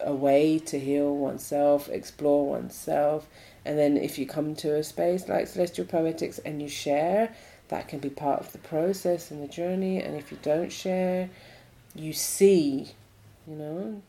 a 0.00 0.14
way 0.14 0.58
to 0.60 0.78
heal 0.78 1.14
oneself, 1.14 1.88
explore 1.88 2.48
oneself. 2.48 3.26
And 3.64 3.76
then 3.76 3.96
if 3.96 4.18
you 4.18 4.26
come 4.26 4.54
to 4.56 4.76
a 4.76 4.84
space 4.84 5.28
like 5.28 5.48
Celestial 5.48 5.84
Poetics 5.84 6.38
and 6.38 6.62
you 6.62 6.68
share, 6.68 7.34
that 7.68 7.88
can 7.88 7.98
be 7.98 8.10
part 8.10 8.40
of 8.40 8.52
the 8.52 8.58
process 8.58 9.30
and 9.30 9.42
the 9.42 9.48
journey. 9.48 10.00
And 10.00 10.16
if 10.16 10.30
you 10.30 10.38
don't 10.42 10.72
share, 10.72 11.28
you 11.94 12.12
see, 12.12 12.92
you 13.46 13.56
know, 13.56 14.02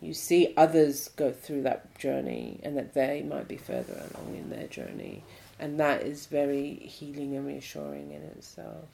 you 0.00 0.14
see 0.14 0.54
others 0.56 1.08
go 1.16 1.32
through 1.32 1.62
that 1.62 1.98
journey 1.98 2.60
and 2.62 2.76
that 2.76 2.94
they 2.94 3.22
might 3.22 3.48
be 3.48 3.56
further 3.56 3.94
along 3.94 4.36
in 4.36 4.50
their 4.50 4.68
journey. 4.68 5.22
And 5.64 5.80
that 5.80 6.02
is 6.02 6.26
very 6.26 6.74
healing 6.74 7.34
and 7.36 7.46
reassuring 7.46 8.10
in 8.10 8.20
itself. 8.20 8.84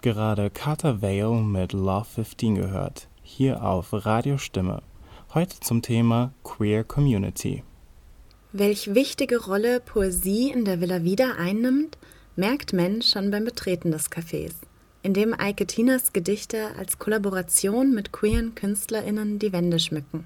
Habt 0.00 0.16
gerade 0.16 0.48
Carter 0.48 1.02
Vale 1.02 1.42
mit 1.42 1.74
Love 1.74 2.06
15 2.06 2.54
gehört, 2.54 3.08
hier 3.22 3.62
auf 3.62 3.88
Radio 3.92 4.38
Stimme. 4.38 4.80
Heute 5.34 5.60
zum 5.60 5.82
Thema 5.82 6.32
Queer 6.42 6.84
Community. 6.84 7.62
Welch 8.52 8.94
wichtige 8.94 9.44
Rolle 9.44 9.78
Poesie 9.80 10.50
in 10.50 10.64
der 10.64 10.80
Villa 10.80 11.02
Vida 11.02 11.32
einnimmt, 11.38 11.98
merkt 12.34 12.72
man 12.72 13.02
schon 13.02 13.30
beim 13.30 13.44
Betreten 13.44 13.90
des 13.90 14.10
Cafés, 14.10 14.54
in 15.02 15.12
dem 15.12 15.38
Eike 15.38 15.66
Tinas 15.66 16.14
Gedichte 16.14 16.68
als 16.78 16.98
Kollaboration 16.98 17.92
mit 17.92 18.10
queeren 18.10 18.54
KünstlerInnen 18.54 19.38
die 19.38 19.52
Wände 19.52 19.78
schmücken. 19.78 20.24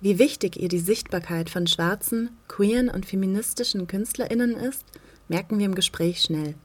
Wie 0.00 0.18
wichtig 0.18 0.60
ihr 0.60 0.68
die 0.68 0.80
Sichtbarkeit 0.80 1.50
von 1.50 1.68
schwarzen, 1.68 2.30
queeren 2.48 2.88
und 2.88 3.06
feministischen 3.06 3.86
KünstlerInnen 3.86 4.56
ist, 4.56 4.84
merken 5.28 5.56
wir 5.60 5.66
im 5.66 5.76
Gespräch 5.76 6.22
schnell. 6.22 6.56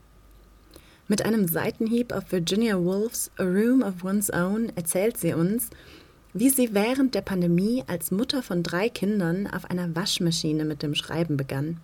Mit 1.07 1.23
einem 1.23 1.47
Seitenhieb 1.47 2.11
auf 2.11 2.31
Virginia 2.31 2.79
Woolfs 2.79 3.29
A 3.37 3.43
Room 3.43 3.83
of 3.83 4.03
One's 4.03 4.33
Own 4.33 4.71
erzählt 4.75 5.17
sie 5.17 5.33
uns, 5.33 5.69
wie 6.33 6.49
sie 6.49 6.73
während 6.73 7.13
der 7.13 7.21
Pandemie 7.21 7.83
als 7.85 8.09
Mutter 8.09 8.41
von 8.41 8.63
drei 8.63 8.89
Kindern 8.89 9.45
auf 9.45 9.69
einer 9.69 9.95
Waschmaschine 9.95 10.65
mit 10.65 10.81
dem 10.81 10.95
Schreiben 10.95 11.37
begann. 11.37 11.77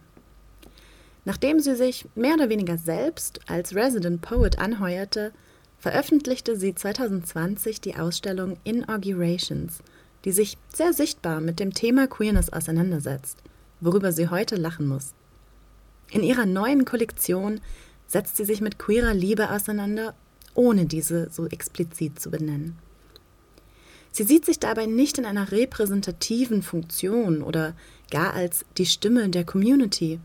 Nachdem 1.24 1.60
sie 1.60 1.76
sich 1.76 2.08
mehr 2.16 2.34
oder 2.34 2.50
weniger 2.50 2.80
selbst 2.80 3.42
als 3.46 3.76
Resident 3.76 4.22
Poet 4.22 4.58
anheuerte, 4.58 5.34
veröffentlichte 5.78 6.58
sie 6.58 6.74
2020 6.74 7.80
die 7.80 7.98
Ausstellung 7.98 8.58
Inaugurations, 8.64 9.84
die 10.26 10.32
sich 10.32 10.58
sehr 10.74 10.94
sichtbar 10.94 11.42
mit 11.42 11.60
dem 11.60 11.74
Thema 11.76 12.08
Queerness 12.08 12.52
auseinandersetzt, 12.52 13.38
worüber 13.82 14.12
sie 14.12 14.30
heute 14.30 14.56
lachen 14.56 14.88
muss. 14.88 15.14
In 16.10 16.24
ihrer 16.24 16.48
neuen 16.48 16.86
Kollektion 16.86 17.62
setzt 18.12 18.38
sie 18.38 18.46
sich 18.46 18.62
mit 18.62 18.78
queerer 18.78 19.14
Liebe 19.14 19.52
auseinander, 19.52 20.14
ohne 20.54 20.86
diese 20.86 21.30
so 21.32 21.48
explizit 21.48 22.20
zu 22.20 22.30
benennen. 22.30 22.78
Sie 24.12 24.24
sieht 24.24 24.46
sich 24.46 24.60
dabei 24.60 24.86
nicht 24.86 25.18
in 25.18 25.26
einer 25.26 25.52
repräsentativen 25.52 26.62
Funktion 26.62 27.42
oder 27.42 27.74
gar 28.10 28.34
als 28.34 28.66
die 28.78 28.86
Stimme 28.86 29.30
der 29.30 29.46
Community, 29.46 30.20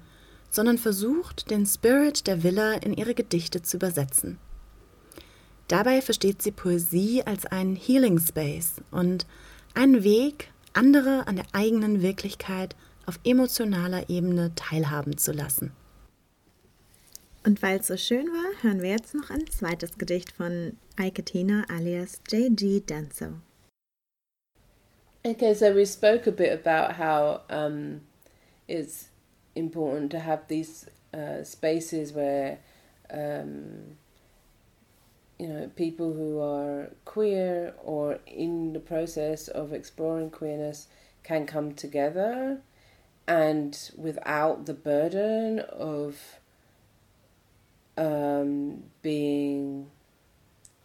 sondern 0.50 0.78
versucht, 0.78 1.50
den 1.50 1.64
Spirit 1.66 2.26
der 2.26 2.42
Villa 2.42 2.72
in 2.74 2.94
ihre 2.94 3.14
Gedichte 3.14 3.62
zu 3.62 3.76
übersetzen. 3.76 4.38
Dabei 5.68 6.02
versteht 6.02 6.42
sie 6.42 6.52
Poesie 6.52 7.22
als 7.24 7.46
einen 7.46 7.76
Healing 7.76 8.18
Space 8.18 8.74
und 8.90 9.26
einen 9.74 10.02
Weg, 10.02 10.48
andere 10.72 11.26
an 11.28 11.36
der 11.36 11.46
eigenen 11.52 12.02
Wirklichkeit 12.02 12.74
auf 13.06 13.20
emotionaler 13.24 14.08
Ebene 14.10 14.52
teilhaben 14.56 15.16
zu 15.16 15.32
lassen. 15.32 15.72
Und 17.46 17.62
weil 17.62 17.78
es 17.78 17.86
so 17.86 17.96
schön 17.96 18.26
war, 18.26 18.62
hören 18.64 18.82
wir 18.82 18.90
jetzt 18.90 19.14
noch 19.14 19.30
ein 19.30 19.46
zweites 19.46 19.98
Gedicht 19.98 20.32
von 20.32 20.76
Eike 20.96 21.22
Tina 21.22 21.64
alias 21.68 22.20
J.G. 22.28 22.82
Danso. 22.84 23.34
Okay, 25.24 25.54
so 25.54 25.72
we 25.72 25.86
spoke 25.86 26.26
a 26.26 26.32
bit 26.32 26.52
about 26.52 26.96
how 26.96 27.42
um, 27.48 28.00
it's 28.66 29.10
important 29.54 30.10
to 30.10 30.18
have 30.18 30.48
these 30.48 30.88
uh, 31.14 31.44
spaces 31.44 32.12
where, 32.12 32.58
um, 33.10 33.96
you 35.38 35.46
know, 35.46 35.70
people 35.76 36.14
who 36.14 36.40
are 36.40 36.90
queer 37.04 37.74
or 37.84 38.18
in 38.26 38.72
the 38.72 38.80
process 38.80 39.46
of 39.46 39.72
exploring 39.72 40.30
queerness 40.30 40.88
can 41.22 41.46
come 41.46 41.74
together 41.74 42.60
and 43.28 43.92
without 43.96 44.66
the 44.66 44.74
burden 44.74 45.60
of 45.60 46.40
um, 47.96 48.84
being 49.02 49.90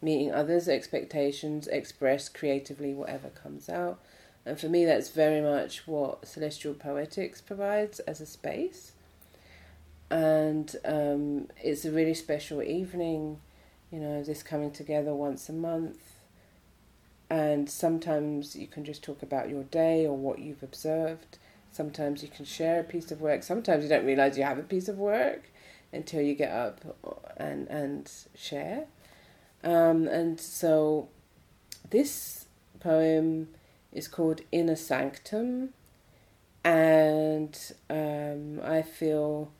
meeting 0.02 0.32
others' 0.32 0.68
expectations, 0.68 1.68
express 1.68 2.28
creatively 2.28 2.92
whatever 2.92 3.28
comes 3.28 3.68
out. 3.68 4.00
And 4.44 4.58
for 4.58 4.68
me, 4.68 4.84
that's 4.84 5.10
very 5.10 5.40
much 5.40 5.86
what 5.86 6.26
Celestial 6.26 6.74
Poetics 6.74 7.40
provides 7.40 8.00
as 8.00 8.20
a 8.20 8.26
space. 8.26 8.92
And 10.10 10.74
um, 10.84 11.48
it's 11.62 11.84
a 11.84 11.92
really 11.92 12.14
special 12.14 12.62
evening, 12.62 13.38
you 13.90 14.00
know, 14.00 14.22
this 14.22 14.42
coming 14.42 14.72
together 14.72 15.14
once 15.14 15.48
a 15.48 15.52
month. 15.52 16.00
And 17.30 17.70
sometimes 17.70 18.56
you 18.56 18.66
can 18.66 18.84
just 18.84 19.02
talk 19.02 19.22
about 19.22 19.48
your 19.48 19.62
day 19.62 20.04
or 20.04 20.16
what 20.16 20.40
you've 20.40 20.62
observed. 20.62 21.38
Sometimes 21.70 22.22
you 22.22 22.28
can 22.28 22.44
share 22.44 22.80
a 22.80 22.84
piece 22.84 23.10
of 23.10 23.22
work. 23.22 23.42
Sometimes 23.42 23.84
you 23.84 23.88
don't 23.88 24.04
realize 24.04 24.36
you 24.36 24.44
have 24.44 24.58
a 24.58 24.62
piece 24.62 24.88
of 24.88 24.98
work 24.98 25.51
until 25.92 26.22
you 26.22 26.34
get 26.34 26.52
up 26.52 26.96
and, 27.36 27.68
and 27.68 28.10
share. 28.34 28.86
Um, 29.62 30.08
and 30.08 30.40
so 30.40 31.08
this 31.90 32.46
poem 32.80 33.48
is 33.92 34.08
called 34.08 34.40
Inner 34.50 34.76
Sanctum, 34.76 35.70
and 36.64 37.58
um, 37.90 38.60
I 38.64 38.82
feel 38.82 39.52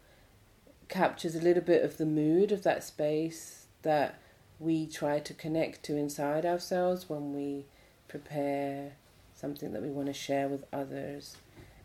captures 0.89 1.35
a 1.35 1.41
little 1.41 1.63
bit 1.63 1.85
of 1.85 1.97
the 1.99 2.07
mood 2.07 2.53
of 2.53 2.63
that 2.63 2.83
space 2.85 3.67
that 3.83 4.21
we 4.59 4.87
try 4.87 5.19
to 5.19 5.35
connect 5.35 5.83
to 5.83 5.97
inside 5.97 6.47
ourselves 6.47 7.09
when 7.09 7.35
we 7.35 7.65
prepare 8.09 8.93
something 9.35 9.73
that 9.73 9.83
we 9.83 9.91
want 9.91 10.07
to 10.07 10.13
share 10.13 10.49
with 10.49 10.65
others, 10.73 11.37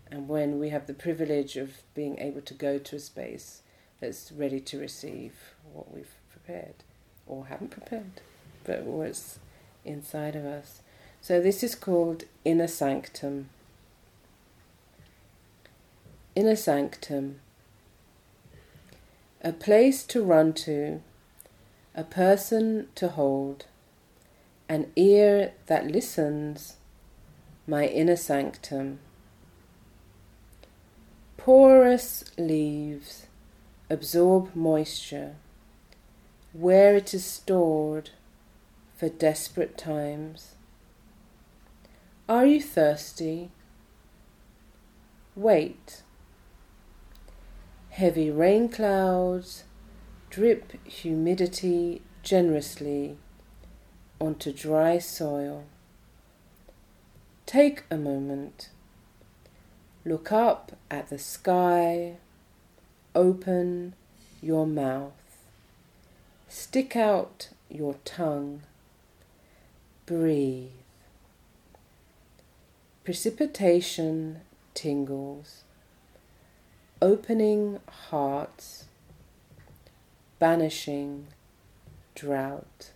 and 0.10 0.28
when 0.28 0.60
we 0.60 0.70
have 0.70 0.88
the 0.88 0.94
privilege 0.94 1.58
of 1.58 1.82
being 1.94 2.20
able 2.20 2.42
to 2.42 2.54
go 2.54 2.78
to 2.78 2.96
a 2.96 3.00
space 3.00 3.62
that's 4.00 4.32
ready 4.32 4.60
to 4.60 4.80
receive 4.80 5.34
what 5.74 5.94
we've 5.94 6.16
prepared 6.32 6.76
or 7.26 7.48
haven't 7.48 7.72
prepared, 7.72 8.22
but 8.64 8.84
what's 8.84 9.40
inside 9.86 10.36
of 10.36 10.46
us. 10.46 10.82
So 11.22 11.42
this 11.42 11.64
is 11.64 11.76
called 11.76 12.24
Inner 12.46 12.68
Sanctum. 12.68 13.50
Inner 16.36 16.56
Sanctum. 16.56 17.40
A 19.42 19.52
place 19.52 20.04
to 20.06 20.24
run 20.24 20.54
to, 20.54 21.02
a 21.96 22.04
person 22.04 22.88
to 22.96 23.10
hold, 23.10 23.66
an 24.68 24.92
ear 24.96 25.54
that 25.68 25.88
listens, 25.88 26.78
my 27.66 27.86
inner 27.86 28.16
sanctum. 28.16 29.00
Porous 31.38 32.26
leaves 32.38 33.27
absorb 33.90 34.56
moisture 34.56 35.36
where 36.54 36.96
it 36.96 37.14
is 37.14 37.24
stored 37.24 38.10
for 38.96 39.10
desperate 39.10 39.78
times. 39.78 40.56
Are 42.28 42.46
you 42.46 42.62
thirsty? 42.62 43.52
Wait. 45.36 46.02
Heavy 47.92 48.30
rain 48.30 48.70
clouds 48.70 49.64
drip 50.30 50.86
humidity 50.86 52.02
generously 52.24 53.18
onto 54.20 54.52
dry 54.52 54.98
soil. 54.98 55.64
Take 57.46 57.84
a 57.90 57.98
moment. 57.98 58.70
Look 60.04 60.32
up 60.32 60.74
at 60.92 61.10
the 61.10 61.20
sky. 61.20 62.18
Open 63.18 63.94
your 64.42 64.68
mouth. 64.68 65.12
Stick 66.48 66.96
out 66.96 67.50
your 67.70 67.96
tongue. 68.06 68.62
Breathe. 70.06 70.78
precipitation 73.08 74.42
tingles, 74.74 75.64
opening 77.02 77.80
hearts, 78.12 78.90
banishing 80.40 81.28
drought. 82.16 82.92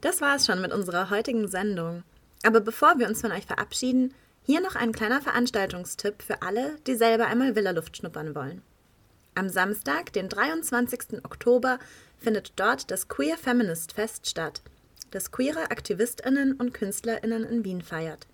Das 0.00 0.20
war 0.20 0.34
es 0.34 0.46
schon 0.46 0.60
mit 0.60 0.72
unserer 0.72 1.10
heutigen 1.10 1.46
Sendung. 1.46 2.02
Aber 2.42 2.60
bevor 2.60 2.98
wir 2.98 3.06
uns 3.06 3.20
von 3.20 3.30
euch 3.30 3.46
verabschieden, 3.46 4.14
hier 4.42 4.60
noch 4.60 4.74
ein 4.74 4.90
kleiner 4.90 5.22
Veranstaltungstipp 5.22 6.20
für 6.20 6.42
alle, 6.42 6.76
die 6.88 6.96
selber 6.96 7.28
einmal 7.28 7.54
Villa-Luft 7.54 7.96
schnuppern 7.96 8.34
wollen. 8.34 8.62
Am 9.34 9.48
Samstag, 9.48 10.12
den 10.12 10.28
23. 10.28 11.24
Oktober, 11.24 11.78
findet 12.18 12.52
dort 12.56 12.90
das 12.90 13.08
Queer 13.08 13.38
Feminist 13.38 13.92
Fest 13.92 14.28
statt, 14.28 14.62
das 15.10 15.30
queere 15.30 15.70
AktivistInnen 15.70 16.54
und 16.54 16.74
KünstlerInnen 16.74 17.44
in 17.44 17.64
Wien 17.64 17.82
feiert. 17.82 18.26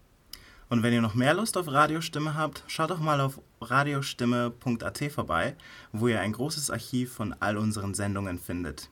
Und 0.69 0.83
wenn 0.83 0.93
ihr 0.93 1.01
noch 1.01 1.15
mehr 1.15 1.35
Lust 1.35 1.57
auf 1.57 1.69
Radiostimme 1.69 2.35
habt, 2.35 2.63
schaut 2.67 2.91
doch 2.91 3.01
mal 3.01 3.21
auf 3.21 3.41
radiostimme.at 3.61 5.13
vorbei, 5.13 5.57
wo 5.93 6.09
ihr 6.09 6.21
ein 6.21 6.33
großes 6.33 6.71
Archiv 6.71 7.13
von 7.13 7.35
all 7.41 7.57
unseren 7.57 7.95
Sendungen 7.95 8.39
findet. 8.39 8.91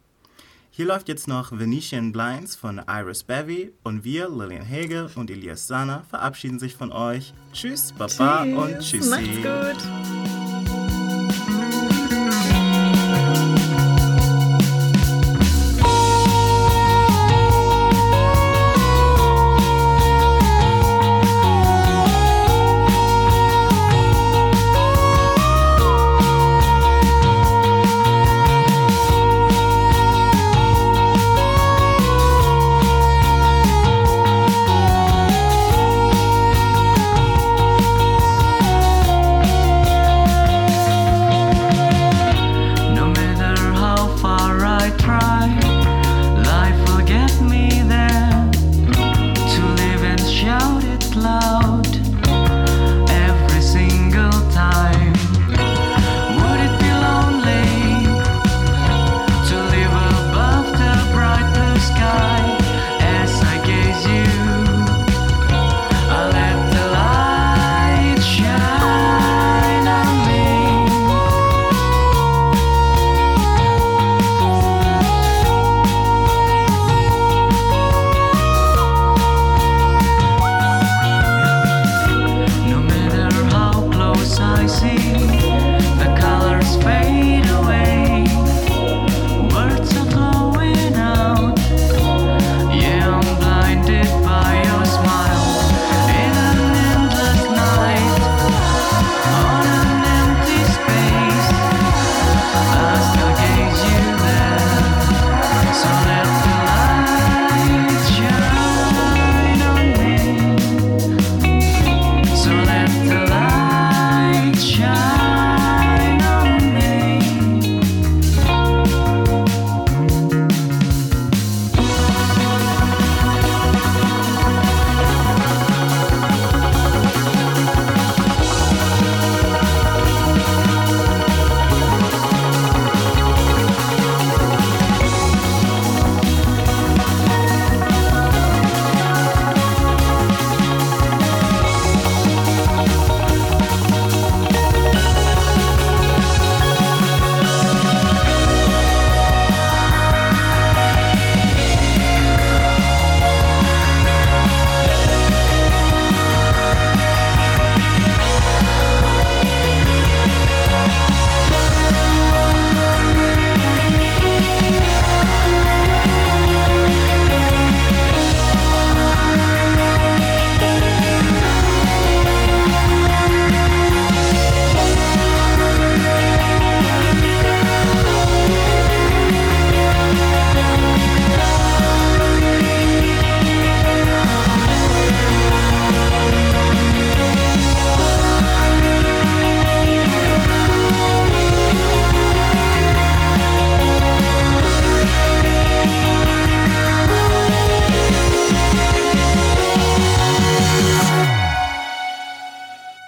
Hier 0.71 0.87
läuft 0.87 1.09
jetzt 1.09 1.27
noch 1.27 1.59
Venetian 1.59 2.13
Blinds 2.13 2.55
von 2.55 2.83
Iris 2.87 3.25
Bevy 3.25 3.73
und 3.83 4.05
wir, 4.05 4.29
Lillian 4.29 4.65
Hege 4.65 5.11
und 5.15 5.31
Elias 5.31 5.67
Sana, 5.67 6.05
verabschieden 6.09 6.59
sich 6.59 6.77
von 6.77 6.93
euch. 6.93 7.35
Tschüss, 7.53 7.93
Baba 7.93 8.45
Tschüss, 8.45 8.57
und 8.57 8.79
Tschüssi. 8.81 9.11
Macht's 9.11 9.83
gut. 9.83 10.36